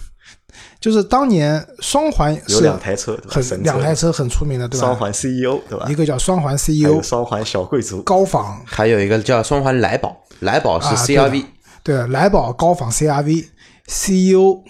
[0.80, 4.88] 就是当年双环有是两台车，很两台车很出名的，对吧？
[4.88, 5.96] 双环 CEO，对吧一？
[5.96, 11.46] 个叫双环 CEO 双环小贵族，高仿，还有一个叫双环来宝，来宝是啊 CRV，、
[11.84, 14.64] 对，来宝高仿 CRV，CEO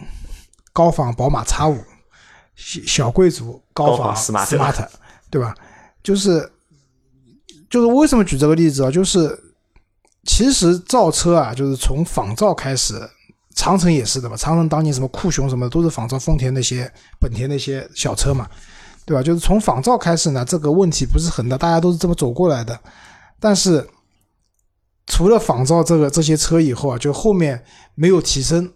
[0.73, 1.77] 高仿宝马 X 五，
[2.55, 4.87] 小小贵族高高仿仿 Smart Smart，
[5.29, 5.53] 对吧？
[6.01, 6.49] 就是
[7.69, 8.91] 就是为什么举这个例子啊？
[8.91, 9.37] 就是
[10.23, 12.93] 其实造车啊，就是从仿造开始，
[13.55, 14.35] 长城也是的嘛。
[14.37, 18.47] 长城当年什么酷熊什么的都是仿造丰田那些、本田那些小车嘛，
[19.05, 19.21] 对吧？
[19.21, 22.79] 就是从仿造开始呢，这个问题不是很大，大家都是这么走过来的。
[23.39, 23.87] 但是
[25.07, 27.63] 除了仿造这个这些车以后啊，就后面
[27.95, 28.71] 没有提升，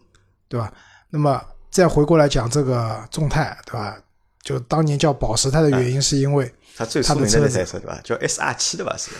[0.47, 0.71] 对吧？
[1.09, 3.97] 那么再回过来讲这个众泰，对吧？
[4.43, 8.01] 就当年叫保时泰的原因，是因为它最它出名的车子台车对吧？
[8.03, 8.95] 叫 SR 七的吧？
[8.97, 9.11] 是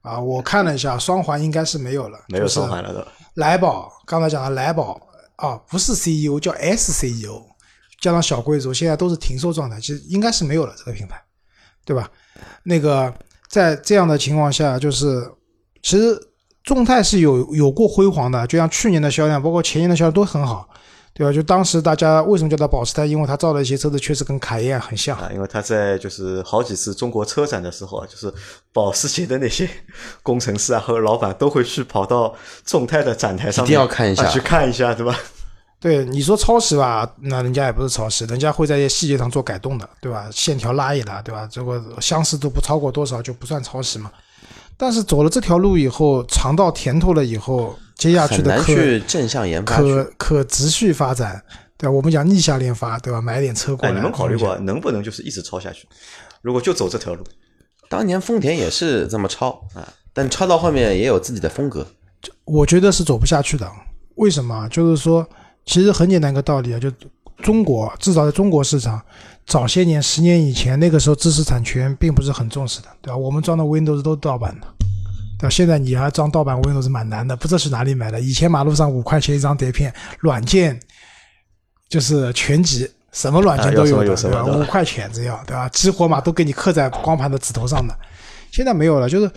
[0.00, 3.06] 啊，我看了一下，双环应该是没有了，没有就是双环了的。
[3.34, 4.98] 来宝，刚才讲的来宝
[5.36, 7.42] 啊，不是 CEO，叫 SCEO，
[8.00, 11.22] 加上小贵族，现在都是停售状态，其实应该是没有了这个品牌，
[11.84, 12.10] 对吧？
[12.62, 13.12] 那个
[13.48, 15.30] 在这样的情况下，就是
[15.82, 16.18] 其实
[16.62, 20.68] 众泰是有有过辉煌的，就像去年的销量，包括前年的销量都很好，
[21.18, 21.32] 对吧？
[21.32, 23.04] 就当时大家为什么叫它保时泰？
[23.04, 25.18] 因为它造的一些车子确实跟凯宴很像。
[25.18, 28.32] 啊，因为他在就是好几次中国车展的时候啊，就是
[28.72, 29.68] 保时捷的那些
[30.22, 32.32] 工程师啊和老板都会去跑到
[32.64, 35.14] 众泰的展台上面，一定要看一下啊去看一下，对吧？
[35.80, 40.28] 对你说抄袭吧，那人家也不是抄袭，人家会在一些细节上做改动的，对吧？
[40.32, 41.48] 线条拉一拉，对吧？
[41.50, 44.10] 这个相似度不超过多少就不算抄袭嘛。
[44.76, 49.76] 但是走了这条路以后，尝到甜头了以后，接下去的可去正向研发。
[49.76, 51.42] 可可持续发展，
[51.76, 51.90] 对吧？
[51.90, 53.20] 我们讲逆向研发，对吧？
[53.20, 53.96] 买点车过哎，来。
[53.96, 55.86] 你们考虑过能不能就是一直抄下去？
[56.40, 57.24] 如果就走这条路，
[57.90, 61.84] 当年丰田也是这么抄啊，但抄到后面也有自己的风格。
[62.22, 63.68] 讲我觉得是走不下去的。
[64.14, 64.68] 为什么啊？
[64.68, 65.28] 就是说，
[65.66, 66.88] 其实很简单一个道理啊，就
[67.42, 69.02] 中国至少在中国市场，
[69.44, 73.16] 早些年十年以前，那个时候知识产权并不是很重视的，对吧？
[73.16, 74.66] 我们装的 Windows 都盗版的。
[75.38, 75.50] 对吧？
[75.50, 78.20] 现在你要装盗版 Windows 蛮难的，不知道去哪里买的。
[78.20, 80.78] 以前马路上五块钱一张碟片，软件
[81.88, 84.44] 就是全集，什么软件都有的，啊有什么有什么对吧？
[84.44, 85.68] 对吧五块钱只要，对吧？
[85.68, 87.96] 激活码都给你刻在光盘的指头上的。
[88.50, 89.30] 现在没有了，就是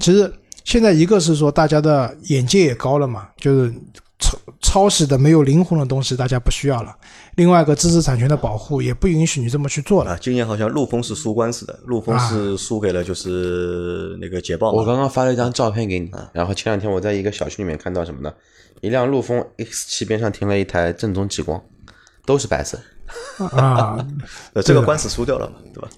[0.00, 0.32] 其实
[0.64, 3.74] 现在一个是说大家的眼界也高了嘛，就是
[4.18, 6.96] 抄抄袭的没有灵魂的东西大家不需要了。
[7.36, 10.12] 另外一个知识产权的保护也不允许你这么去做了。
[10.12, 14.78] 啊，今年好像陆风是输官司的，陆风啊是输给了就是那个捷豹嘛。
[14.78, 18.32] 我刚刚发了一张照片给你，啊然后前两天我在一个小区里面看到什么呢？
[18.80, 21.62] 一辆陆风 X 七边上停了一台正宗极光，
[22.26, 22.78] 都是白色。
[23.52, 24.04] 啊，
[24.52, 25.88] 呃，这个官司输掉了嘛，对吧？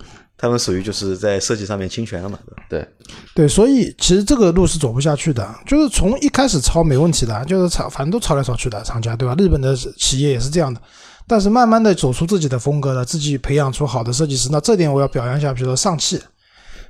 [0.41, 2.63] 他们属于就是在设计上面侵权了嘛，对吧？
[2.67, 2.89] 对，
[3.35, 5.55] 对，所以其实这个路是走不下去的。
[5.67, 9.35] 就是从一开始抄没问题的，就是抄，反正都抄来抄去的厂家，对吧？
[9.39, 10.81] 日本的企业也是这样的。
[11.27, 16.19] 但是慢慢的走出自己的风格了，自己培养出好的设计师，那这点我要表扬一下，比如说上汽，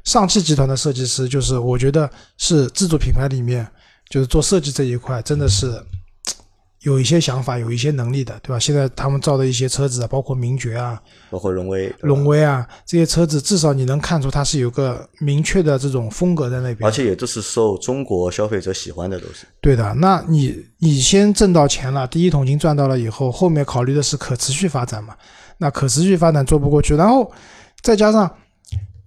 [0.05, 2.09] 上汽集团的设计师，就是我觉得
[2.39, 3.67] 是自主品牌里面，
[4.09, 5.73] 就是做设计这一块，真的是
[6.83, 8.59] 有一些想法，有一些能力的，对吧？
[8.59, 10.99] 现在他们造的一些车子啊，包括名爵啊、
[11.31, 16.89] 包括荣威，荣威啊这些车子，至少你能看出它是有个明确的这种风格在那边。
[16.89, 19.47] 而且也都是受中国消费者喜欢的，都是。
[19.61, 25.15] 对的，那你你先挣到钱了，第一桶金赚到了以后，后面考虑的是可持续发展嘛？
[25.59, 27.31] 那可持续发展做不过去，然后
[27.83, 28.31] 再加上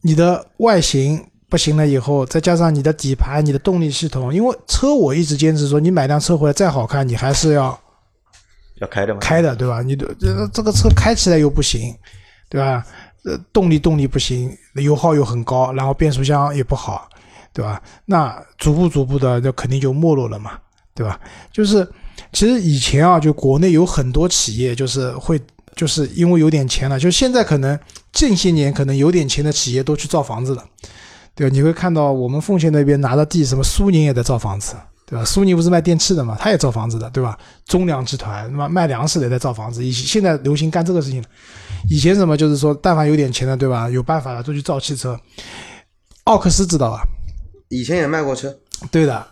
[0.01, 7.79] 你的外形不行了以后，再加上你的底盘、你的动力系统，因为车我一直坚持说，你买辆车回来再好看，你还是要
[8.81, 9.19] 要开的嘛？
[9.19, 9.83] 开的，对吧？
[9.83, 11.95] 你的这这个车开起来又不行，
[12.49, 12.83] 对吧？
[13.25, 17.07] 呃，动力动力不行，油耗又很高，然后变速箱也不好，
[17.53, 17.79] 对吧？
[18.05, 20.53] 那逐步逐步的，那肯定就没落了嘛，
[20.95, 21.19] 对吧？
[21.51, 21.87] 就是
[22.31, 25.39] 其实以前啊，就国内有很多企业就是会。
[25.75, 27.79] 就是因为有点钱了，就现在可能
[28.11, 30.63] 近些年可能有点钱的企业都去造房子了，
[31.35, 31.53] 对吧？
[31.53, 35.25] 你会看到我们奉贤那边拿的地，什么苏宁也在造房子，对吧？
[35.25, 37.37] 苏宁不是卖电器的嘛，他也造房子的，对吧？
[37.65, 41.27] 中粮集团那么卖粮食的也在造房子，以现在流行干这个事情了。
[41.89, 43.89] 以前什么就是说，但凡有点钱的，对吧？
[43.89, 45.19] 有办法了，都去造汽车。
[46.25, 47.01] 奥克斯知道吧？
[47.69, 48.55] 以前也卖过车，
[48.91, 49.25] 对的，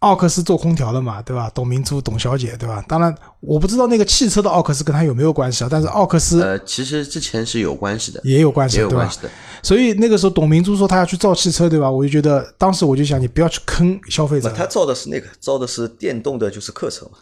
[0.00, 1.50] 奥克斯做空调的嘛，对吧？
[1.54, 2.84] 董明珠、董小姐，对吧？
[2.86, 9.10] 当然，我不知道那个汽车的奥克斯跟他有没有关系啊，但是奥克斯呃，其实之前是有关系的，也有关系，有关？
[9.10, 9.30] 系的。
[9.62, 11.90] 所以那个时候董明珠说她要去造汽车，对吧？
[11.90, 14.52] 我就觉得当时我就想，你不要去坑消费者。
[14.52, 17.12] 他造的是那个，造的是电动的，就是客车嘛。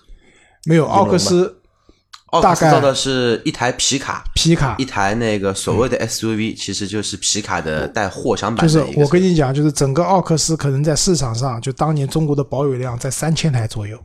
[0.64, 1.60] 没有奥克斯
[2.34, 8.84] 奥大概克斯造的是一台皮卡，皮卡一，台那个所谓的 SUV，其实就是皮卡的带货箱版就是。
[8.96, 13.96] 我跟你讲，就是整个奥克斯可能在市场上，就当年中国的保有量在三千台左右，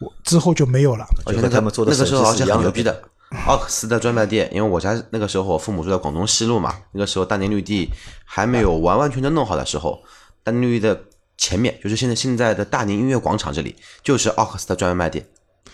[0.00, 1.06] 我之后就没有了。
[1.26, 3.02] 就和他们做的那个时候是很牛逼的。
[3.46, 7.90] 奥克斯的专卖店，因为我家那个时候我父母住在广东西路嘛，那个时候大宁绿地
[8.24, 10.00] 还没有完完全全弄好的时候，
[10.42, 11.00] 大宁绿地的
[11.36, 15.24] 前面就是现在现在的大宁音乐广场这里，就是奥克斯的专卖店，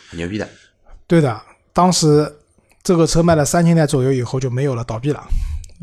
[0.08, 0.48] 很牛逼的。
[1.06, 1.42] 对的，
[1.72, 2.30] 当时
[2.82, 5.22] 这个车卖了三千台左右以后就没有了，倒闭了，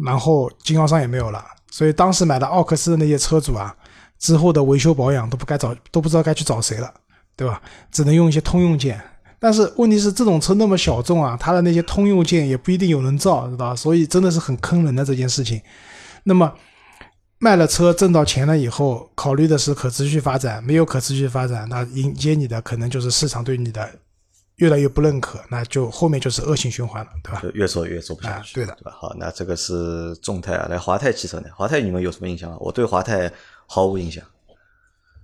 [0.06, 3.76] 然后经销商也没有了，所以当时买的奥克斯的那些车主啊，
[4.18, 6.94] 之后的维修保养都不该找，都不知道该去找谁了，
[7.36, 7.62] 对吧？
[7.92, 9.02] 只能用一些通用件。
[9.42, 13.76] 但是问题是，这种车那么小众啊，它的那些通用件也不一定有人造，知道吧？
[13.76, 15.62] 所以真的是很坑人的这件事情。
[16.26, 16.54] 那么
[17.38, 23.90] 卖了车挣到钱了以后，考虑的是可持续发展，没有可持续发展，那迎接你的可能就是市场对你的
[24.60, 27.42] 越来越不认可，那就后面就是恶性循环了，对吧？
[27.42, 28.92] 就越做越做不下去，啊对的对吧？
[28.98, 31.50] 好，那这个是众泰啊，来华泰汽车呢？
[31.56, 32.58] 华泰你们有什么印象啊？
[32.60, 33.32] 我对华泰
[33.66, 34.24] 毫无印象。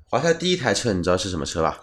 [0.09, 1.79] 华泰第一台车你知道是什么车吧？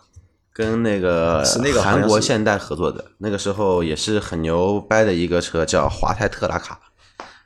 [0.54, 6.78] 跟那个是那个韩国现代合作的，那个时候也是很牛掰的一个车，叫华泰特拉卡。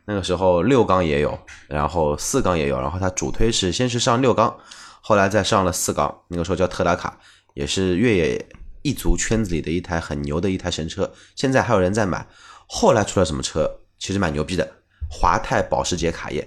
[0.07, 1.37] 那个时候六缸也有，
[1.69, 4.57] 然后四缸也有，然后它主推是先是上六缸，
[5.01, 6.23] 后来再上了四缸。
[6.29, 7.19] 那个时候叫特拉卡，
[7.55, 8.49] 也是越野
[8.87, 11.13] 一族圈子里的一台很牛的一台神车。
[11.35, 12.25] 现在还有人在买。
[12.69, 13.69] 后来出了什么车？
[13.99, 14.69] 其实蛮牛逼的，
[15.11, 16.47] 华泰保时捷卡宴。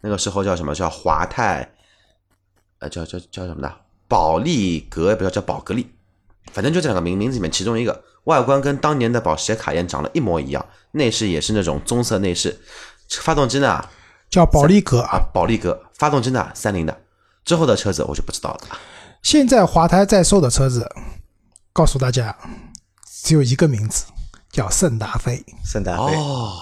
[0.00, 1.72] 那个时候叫什么叫华泰？
[2.78, 3.72] 呃，叫叫叫什么的？
[4.08, 5.86] 保利格不叫叫宝格丽，
[6.52, 8.04] 反正就这两个名名字里面其中一个。
[8.24, 12.60] 外观跟当年的保时捷卡宴长得一模一样，内饰也是那种棕色内饰。
[13.20, 13.84] 发动机呢？
[14.28, 15.80] 叫保利格啊，保利格。
[15.94, 16.50] 发动机呢？
[16.52, 17.00] 三菱的。
[17.44, 18.78] 之后的车子我就不知道了。
[19.22, 20.88] 现在华泰在售的车子，
[21.76, 22.34] 告诉大家，
[23.22, 24.06] 只有一个名字，
[24.50, 25.44] 叫圣达菲。
[25.62, 26.56] 圣达菲哦，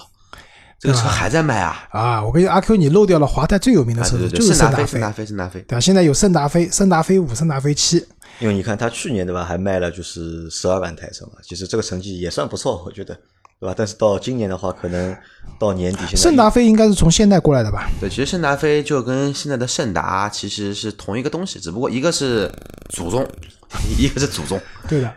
[0.77, 1.87] 这个车还在卖啊？
[1.91, 4.85] 啊，我跟你阿 Q，你漏掉了华泰最有名的车子，就是圣达菲。
[4.85, 5.61] 圣达菲，圣达菲。
[5.61, 8.05] 对吧，现在有圣达菲、圣达菲五、圣达菲七。
[8.39, 13.17] 因为你看，他去年对吧，还卖了就是十二万台车嘛，其实这个成绩也算不错，我觉得。
[13.59, 13.73] 对吧？
[13.77, 15.15] 但是到今年的话，可能
[15.57, 17.89] 到年底，现在圣达菲应该是从现代过来的吧？
[17.99, 22.51] 对，其实圣达菲就跟现在的圣达其实是同一个东西，只不过一个是
[22.89, 23.25] 祖宗，
[23.97, 24.59] 一个是祖宗。
[24.87, 25.15] 对的，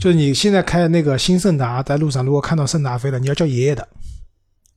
[0.00, 3.86] 就是你现在开的那个新圣达，在路上如果看到圣达菲了，你要叫爷爷的。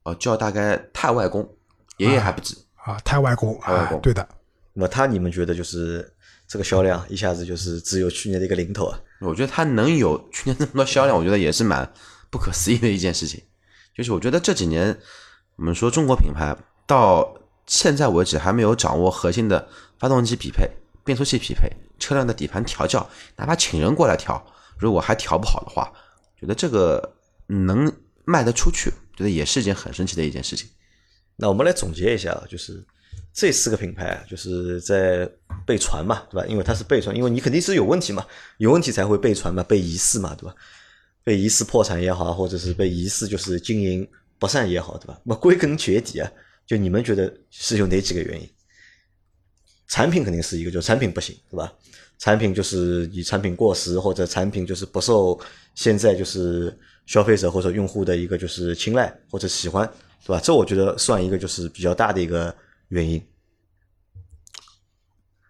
[0.03, 1.47] 哦，叫大概太外公，
[1.97, 4.27] 爷爷还不止啊，太外公，太外公，对的。
[4.73, 6.11] 那么他，你们觉得就是
[6.47, 8.99] 这个销量一下子就是只有去年的一个零头啊？
[9.19, 11.87] 我觉得他能有去年那么多销量，我觉得也是蛮。
[12.31, 13.43] 不可思议的一件事情，
[13.95, 14.97] 就是我觉得这几年
[15.57, 16.57] 我们说中国品牌
[16.87, 19.67] 到现在为止还没有掌握核心的
[19.99, 20.67] 发动机匹配、
[21.03, 21.69] 变速器匹配、
[21.99, 24.43] 车辆的底盘调教，哪怕请人过来调，
[24.79, 25.91] 如果还调不好的话，
[26.39, 27.15] 觉得这个
[27.47, 27.91] 能
[28.25, 30.69] 卖得出去，觉得也是一件很神奇的一件事情。
[31.35, 32.83] 那我们来总结一下，就是
[33.33, 35.29] 这四个品牌就是在
[35.65, 36.47] 被传嘛，对吧？
[36.47, 38.25] 因为它是被传，因为你肯定是有问题嘛，
[38.57, 40.55] 有问题才会被传嘛，被疑似嘛，对吧？
[41.23, 44.07] 被疑似破产也好，或者是被疑似就是经营
[44.39, 45.19] 不善也好，对吧？
[45.23, 46.31] 那归根结底啊，
[46.65, 48.49] 就你们觉得是有哪几个原因？
[49.87, 51.71] 产品肯定是一个，就产品不行，对吧？
[52.17, 55.39] 产品就是以产品过时，或者产品就是不受
[55.75, 59.85] 现在就是消费者或者用户的一个就是青睐或者喜欢，
[60.25, 60.39] 对吧？
[60.43, 62.55] 这我觉得算一个就是比较大的一个
[62.89, 63.21] 原因。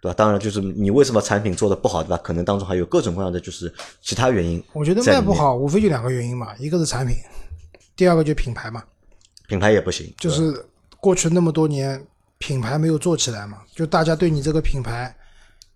[0.01, 0.15] 对吧？
[0.15, 2.17] 当然，就是你为什么产品做的不好，对吧？
[2.17, 3.71] 可能当中还有各种各样的就是
[4.01, 4.61] 其他原因。
[4.73, 7.15] 我觉得卖不好，无非就两个原因嘛，一个是产品，
[7.95, 8.83] 第二个就品牌嘛。
[9.47, 10.65] 品牌也不行，就是
[10.99, 12.03] 过去那么多年
[12.39, 15.15] 品牌没有做起来嘛，就大家对你这个品牌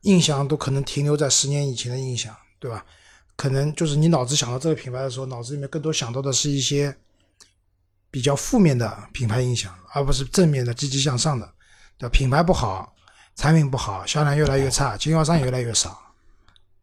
[0.01, 2.83] 印象都可能停留在十年以前的印象，对吧？
[3.35, 6.95] 可能就是你脑子想到这个品牌的时候，脑子里面更多想到的是一些
[8.09, 11.47] 比较负面的品牌印象，而不是正面的积极向上的。
[11.99, 12.94] 对，品牌不好。
[13.35, 15.99] 产品不好，销量越来越差，经销商越来越少，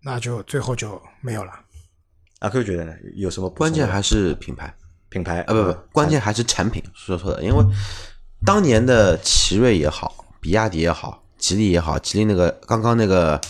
[0.03, 1.53] 那就最后就没有了。
[2.40, 2.92] 阿 Q 觉得呢？
[3.14, 4.74] 有什么关键还是品牌？
[5.09, 6.82] 品牌啊，不不，关键还是产品。
[6.94, 7.64] 说错了，因为
[8.44, 13.40] 当年的奇瑞也好，比亚迪也好，吉利也好，吉利那个刚刚那个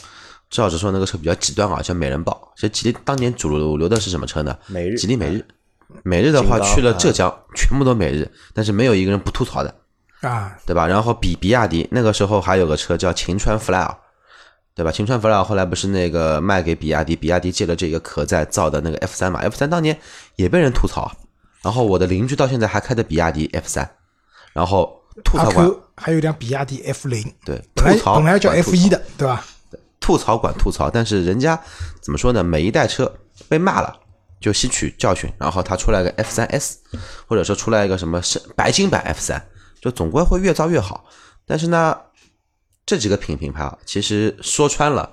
[0.51, 2.53] 赵老师说那个车比较极端啊，叫美人豹。
[2.55, 4.57] 其实吉利当年主流的是什么车呢？
[4.69, 4.97] 美日。
[4.97, 5.45] 吉利美日。
[6.05, 9.75] 美日的话去了浙江，全部都美日，但是没有一个人不吐槽的。
[10.23, 10.87] 啊，对吧？
[10.87, 13.95] 然后比比亚迪那个时候还有个车叫秦川 Fly，
[14.75, 14.91] 对吧？
[14.91, 19.99] 秦川 Fly 后来不是那个卖给比亚迪，比亚迪借了这个壳在造的那个 F 三嘛？F 三当年
[20.37, 21.11] 也被人吐槽，
[21.61, 23.91] 然后我的邻居到现在还开着比亚迪 F 三，
[24.53, 29.45] 然后吐槽管还有辆比亚迪 F 零，对，吐槽本来叫 F 一的，对吧？
[29.99, 31.61] 吐槽管吐槽，但是人家
[32.01, 32.45] 怎么说呢？
[32.45, 33.13] 每一代车
[33.49, 33.97] 被骂了
[34.41, 36.79] 就吸取教训，然后他出来个 F 三 S，
[37.27, 39.45] 或者说出来一个什么是白金版 F 三。
[39.83, 41.05] 就总归会越造越好，
[41.45, 41.99] 但是呢，
[42.87, 45.11] 这几个品品牌啊，其实说穿了，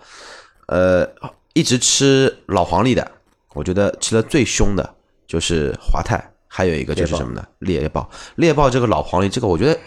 [0.68, 1.10] 呃，
[1.54, 3.12] 一直吃老黄历的，
[3.56, 4.96] 我觉得吃的最凶的
[5.28, 7.44] 就是华泰，还有一个就是什么呢？
[7.58, 9.80] 猎豹，猎豹这个老黄历，这个我觉得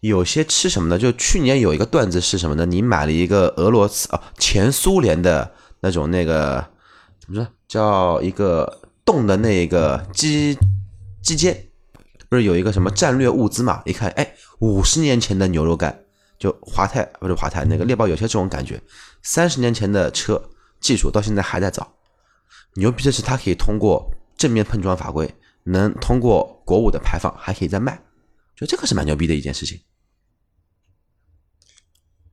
[0.00, 0.98] 有些吃什么呢？
[0.98, 2.66] 就去年有一个段子是什么呢？
[2.66, 5.48] 你买了一个俄罗斯啊，前苏联的
[5.78, 6.56] 那种那个
[7.20, 7.46] 怎么说？
[7.68, 10.58] 叫一个冻的那个鸡
[11.22, 11.68] 鸡尖。
[12.32, 13.82] 不是有一个什么战略物资嘛？
[13.84, 15.94] 一看，哎，五十年前的牛肉干，
[16.38, 18.80] 就华泰不是华泰那个猎豹，有些这种感觉。
[19.22, 20.42] 三十年前的车
[20.80, 21.86] 技术到现在还在造，
[22.76, 25.30] 牛逼的是它可以通过正面碰撞法规，
[25.64, 28.00] 能通过国五的排放，还可以再卖，
[28.56, 29.78] 就这个是蛮牛逼的一件事情。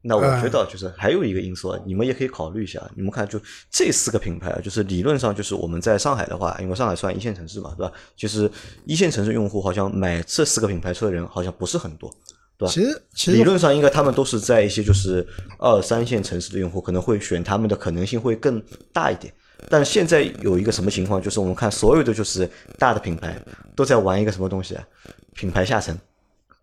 [0.01, 2.81] 那我觉得就是还有一个因素，你们也可以考虑一下。
[2.95, 3.39] 你们看，就
[3.69, 7.91] 这四个品牌，就是理论上就是我们在上海的话，因为上海算一线城市嘛，对吧？
[8.15, 8.49] 就是
[8.85, 12.09] 一线城市用户好像买这四个品牌车的人好像不是很多，
[12.57, 12.71] 对吧？
[12.71, 15.27] 其实其实理论上应该他们都是在一些就是
[15.57, 18.61] 二三线城市的用户可能会选他们的可能性会更
[18.93, 19.33] 大一点。
[19.67, 23.37] 但现在有一个什么情况，就是我们看所有的就是大的品牌
[23.75, 24.87] 都在玩一个什么东西啊？
[25.33, 25.97] 品牌下沉，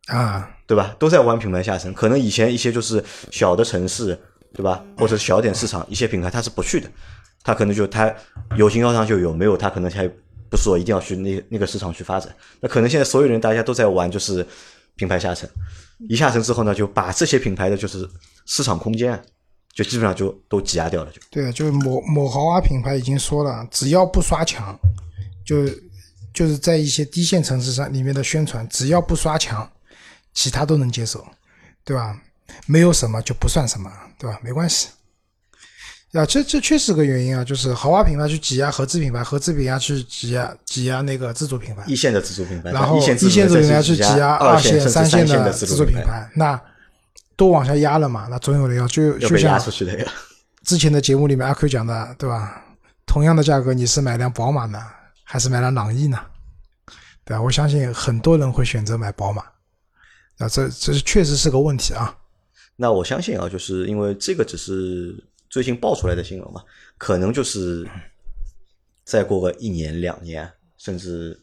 [0.06, 0.94] 啊，对吧？
[0.98, 1.92] 都在玩品牌下沉。
[1.94, 4.18] 可能以前一些就是小的城市，
[4.52, 4.84] 对吧？
[4.96, 6.90] 或者小点市场，一些品牌它是不去的，
[7.42, 8.12] 它可能就它
[8.56, 10.06] 有经销商就有，没有它可能还
[10.48, 12.34] 不是说一定要去那那个市场去发展。
[12.60, 14.46] 那可能现在所有人大家都在玩就是
[14.94, 15.48] 品牌下沉，
[16.08, 18.08] 一下沉之后呢，就把这些品牌的就是
[18.46, 19.20] 市场空间啊
[19.74, 24.78] 就基本上就都挤压掉了，就对啊，就是某某豪华品牌已经说了，只要不刷墙，
[25.44, 25.66] 就
[26.32, 29.70] 就是在一些低线城市上里面的宣传，只要不刷墙，
[30.36, 31.26] 其他都能接受，
[31.82, 32.16] 对吧？
[32.66, 34.38] 没有什么就不算什么，对吧？
[34.42, 34.88] 没关系。
[36.12, 46.58] 啊，这这确实个原因啊，就是豪华品牌去挤压合资品牌，合资品牌去挤压挤压那个自主品牌，一线的自主品牌，然后一线自主品牌去挤压二线、三线的主自主品牌，那
[47.36, 48.28] 都往下压了嘛？
[48.30, 49.60] 那总有人要，就就像。
[50.64, 52.62] 之前的节目里面阿 Q 讲的，对吧？
[53.06, 54.82] 同样的价格，你是买辆宝马呢，
[55.24, 56.18] 还是买辆朗逸呢？
[57.24, 57.42] 对吧？
[57.42, 59.42] 我相信很多人会选择买宝马，
[60.38, 62.16] 啊，这这是确实是个问题啊。
[62.76, 65.16] 那我相信啊，就是因为这个只是
[65.48, 66.62] 最近爆出来的新闻嘛，
[66.98, 67.88] 可能就是
[69.04, 71.40] 再过个一年两年，甚至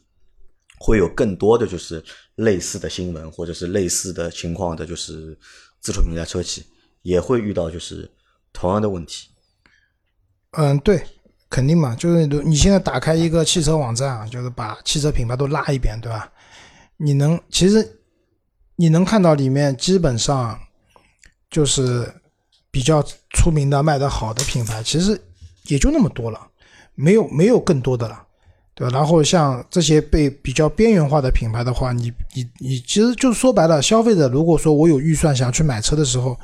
[0.77, 2.03] 会有更多的就是
[2.35, 5.35] 类似的新闻或者是类似的情况的，就是
[5.79, 6.63] 自主品牌车企
[7.01, 8.09] 也会遇到就是
[8.51, 9.29] 同样的问题。
[10.51, 11.03] 嗯，对，
[11.49, 16.31] 肯定嘛，就是你现在打开一个汽车网站啊，就是把汽车品牌都拉一遍，对吧？
[16.97, 18.02] 你能其实
[18.75, 20.59] 你能看到里面基本上
[21.49, 22.11] 就是
[22.71, 25.19] 比较出名的、卖的好的品牌，其实
[25.65, 26.39] 也就那么多了，
[26.95, 28.23] 没有没有更多的了，
[28.73, 28.97] 对吧？
[28.97, 36.37] 然后像这些被比较边缘化的品牌的话，你你你其实就说白了，消费者如果说我有预算想去买车的时候，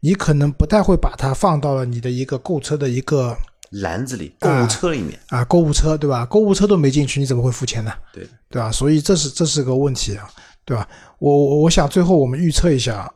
[0.00, 3.36] 你可能不太会把它放到了你的一个购车的一个
[3.70, 6.24] 篮子里购物车里面，啊购物车，对吧？
[6.24, 7.92] 购物车都没进去，你怎么会付钱呢？
[8.12, 8.72] 对对吧？
[8.72, 10.30] 所以这是这是个问题啊，
[10.66, 10.86] 对吧？
[11.18, 13.10] 我我我想最后我们预测一下，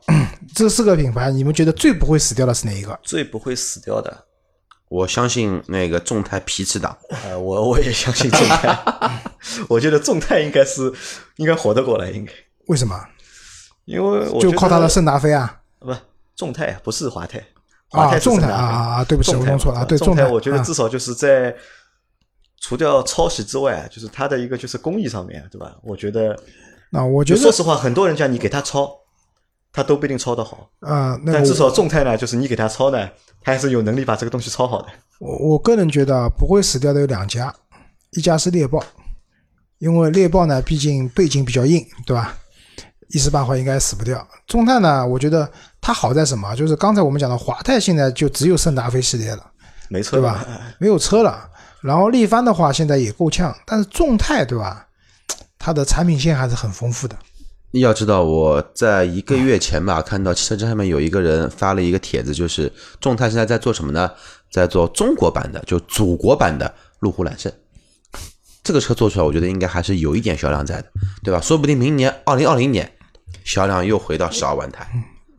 [0.55, 2.97] 这四个品牌，你们觉得最不会死掉的是哪一个？
[3.03, 4.25] 最不会死掉的，
[4.87, 9.21] 我相信那个众泰皮驰党，呃，我我也相信众泰，
[9.69, 10.91] 我觉得众泰应该是
[11.35, 12.31] 应该活得过来，应该，
[12.67, 12.97] 为什么？
[13.85, 15.93] 因为我就靠它的圣达菲啊不
[16.35, 17.43] 众泰不是华泰，
[17.89, 19.03] 华啊，泰众泰啊啊啊！
[19.03, 21.53] 对不起，我弄错了对泰，我觉得啊至少就是在
[22.61, 25.75] 除掉抄袭之外，就是它的一个就是工艺上面，对吧？
[25.83, 26.35] 我觉得，
[26.91, 28.91] 那我觉得说实话，很多人讲你给他抄，
[29.71, 30.69] 他都不一定抄得好。
[30.81, 33.09] 啊，那但至少众泰呢，就是你给他抄呢，
[33.41, 34.87] 他还是有能力把这个东西抄好的。
[35.19, 37.53] 我我个人觉得啊不会死掉的有两家，
[38.11, 38.83] 一家是猎豹，
[39.79, 42.37] 因为猎豹呢毕竟背景比较硬，对吧？
[43.13, 44.25] 一时半会应该死不掉。
[44.47, 46.55] 众泰呢，我觉得它好在什么？
[46.55, 49.45] 就是刚才我们讲的华泰现在就只有圣达菲系列了，
[49.89, 50.45] 没错对吧？
[50.77, 51.49] 没有车了。
[51.81, 54.87] 然后力帆的话现在也够呛，但是众泰对吧？
[55.61, 57.15] 它的产品线还是很丰富的。
[57.73, 64.11] 要知道，我在一个月前吧， 看到汽车站上面有一个人发了一个帖子，就是众泰现在在做什么呢？
[64.51, 67.49] 在做中国版的，就祖国版的路虎揽胜。
[68.63, 70.87] 这个车做出来，我觉得应该还是有一点销量在的，
[71.23, 71.39] 对吧？
[71.39, 72.91] 说不定明年二零二零年
[73.45, 74.85] 销量又回到十二万台。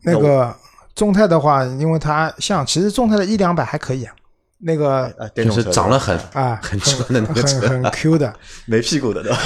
[0.01, 0.53] 那个
[0.95, 4.15] 众泰的话，因为它像其实众泰的一两百还可以啊，
[4.57, 8.33] 那个就是长得很啊很直的那个很车，很 Q 的。
[8.65, 9.37] 没屁股的，对吧？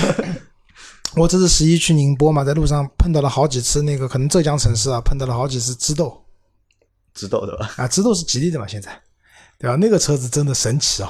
[1.15, 6.25] 我这次十一去宁波嘛，在路上碰到了好几次那个可能浙江城市啊，碰到了好几次知豆
[7.13, 7.73] 知豆的吧？
[7.77, 9.01] 啊，知豆是吉利的嘛，现在
[9.57, 9.75] 对吧？
[9.77, 11.09] 那个车子真的神奇哦，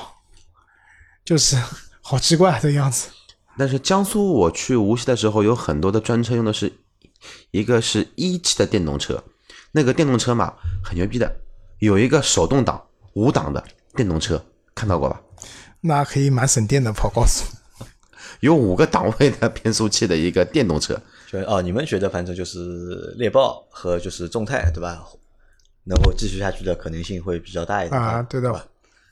[1.26, 1.62] 就是
[2.02, 3.10] 好奇怪这个样子。
[3.58, 6.72] 但是江苏我去无锡的时候，有很多的专车用的是
[7.52, 9.22] 一个是一汽的电动车，
[9.72, 11.36] 那个电动车嘛很牛逼的，
[11.80, 12.82] 有一个手动挡
[13.14, 13.62] 五档的
[13.96, 14.46] 电动车，
[14.76, 15.20] 看到过吧？
[15.82, 17.44] 那可以蛮省电的，跑高速。
[18.42, 21.00] 有五个档位的变速器的一个电动车，
[21.32, 25.04] 就哦，你们觉得反正就是猎豹和就是众泰，对吧？
[25.84, 28.66] 能够继续下去的可能性会比较大一点啊，对的吧？，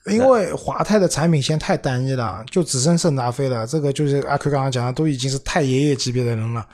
[0.08, 3.66] 因为华泰的产品线太单一了，就只剩圣达菲了。
[3.66, 6.68] 这个就是阿 Q 刚刚讲的，都已经是太爷爷级别的人了，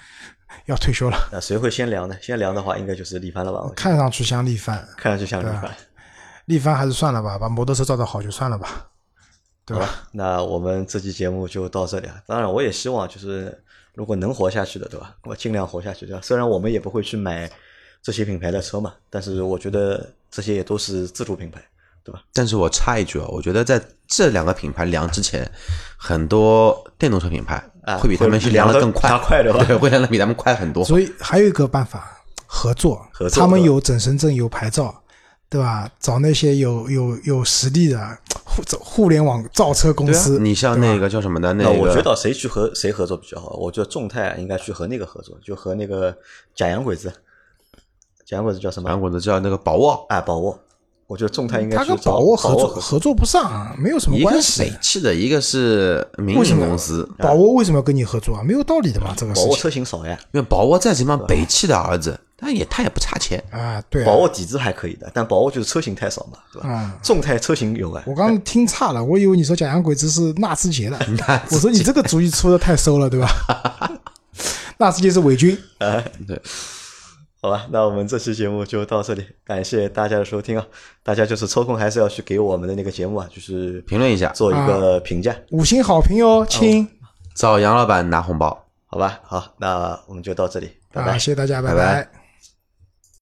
[0.65, 1.17] 要退休了。
[1.31, 2.15] 那谁会先凉呢？
[2.21, 3.71] 先凉的话，应该就是力帆了吧？
[3.75, 5.71] 看上去像力帆，看上去像力帆。
[6.45, 8.87] 力帆还是算了吧，把摩托车造造好就算了吧，
[9.71, 9.89] 对吧？
[10.11, 12.21] 那我们这期节目就到这里啊。
[12.25, 13.63] 当然，我也希望就是
[13.93, 15.15] 如果能活下去的，对吧？
[15.23, 16.21] 我尽量活下去，对吧？
[16.23, 17.49] 虽然我们也不会去买
[18.01, 21.61] 这些品牌的车嘛，但是我觉得这些也都是自主品牌，
[22.03, 22.21] 对吧？
[22.33, 25.49] 但是我插一句啊，我觉得在这两个品牌凉之前，
[25.97, 29.09] 很多电动车品牌啊会比他们去凉的更快，
[29.43, 30.83] 对，会凉的比他们快很多。
[30.83, 35.00] 所以还有一个办法，合作，合作他们有准生证有牌照，
[35.51, 35.91] 对吧？
[35.99, 43.49] 找那些有有有实力的互互联网造车公司，，你像那个叫什么的，那那个我觉得谁去和谁合作比较好？
[43.59, 46.17] 我觉得众泰应该去和那个合作，就和那个
[46.55, 47.11] 假洋鬼子，
[48.25, 48.89] 假洋鬼子叫什么？
[48.89, 50.57] 洋鬼子叫那个宝沃，啊，宝沃。
[51.07, 54.77] 我觉得众泰应该他跟去找宝沃合作合合作不上啊，没有什么一个关是北系。
[54.81, 57.05] 汽的，一个是民营为什么公司。
[57.17, 58.41] 宝沃为什么要跟你合作啊？
[58.41, 63.41] 没有道理的嘛，这个事宝沃情车型少呀，因为宝沃再怎么样，北汽的儿子，但也他也不差钱。
[63.51, 66.67] 啊，对啊宝沃底子还可以的，但宝沃就是车型太少嘛，对吧？
[66.69, 70.97] 嗯众泰车型有啊，我刚刚听差了，我以为你说假洋鬼子是纳智捷的，
[71.51, 73.29] 我说你这个主意出的太馊了，对吧？
[74.77, 75.55] 纳智捷是伪军，
[76.27, 76.41] 对，
[77.41, 80.65] 好吧，那我们这期节目就到这里，感谢大家的收听啊！
[81.03, 86.87] 大家就是抽空还是要去给我们的那个节目啊，就是评论一下，做一个评价，五星好评哦，亲
[87.35, 88.65] 找杨老板拿红包。
[88.93, 89.21] 好吧？
[89.23, 91.17] 好，那我们就到这里，拜拜啊！
[91.17, 91.31] 谢。
[91.31, 92.20] 谢大家，拜拜拜拜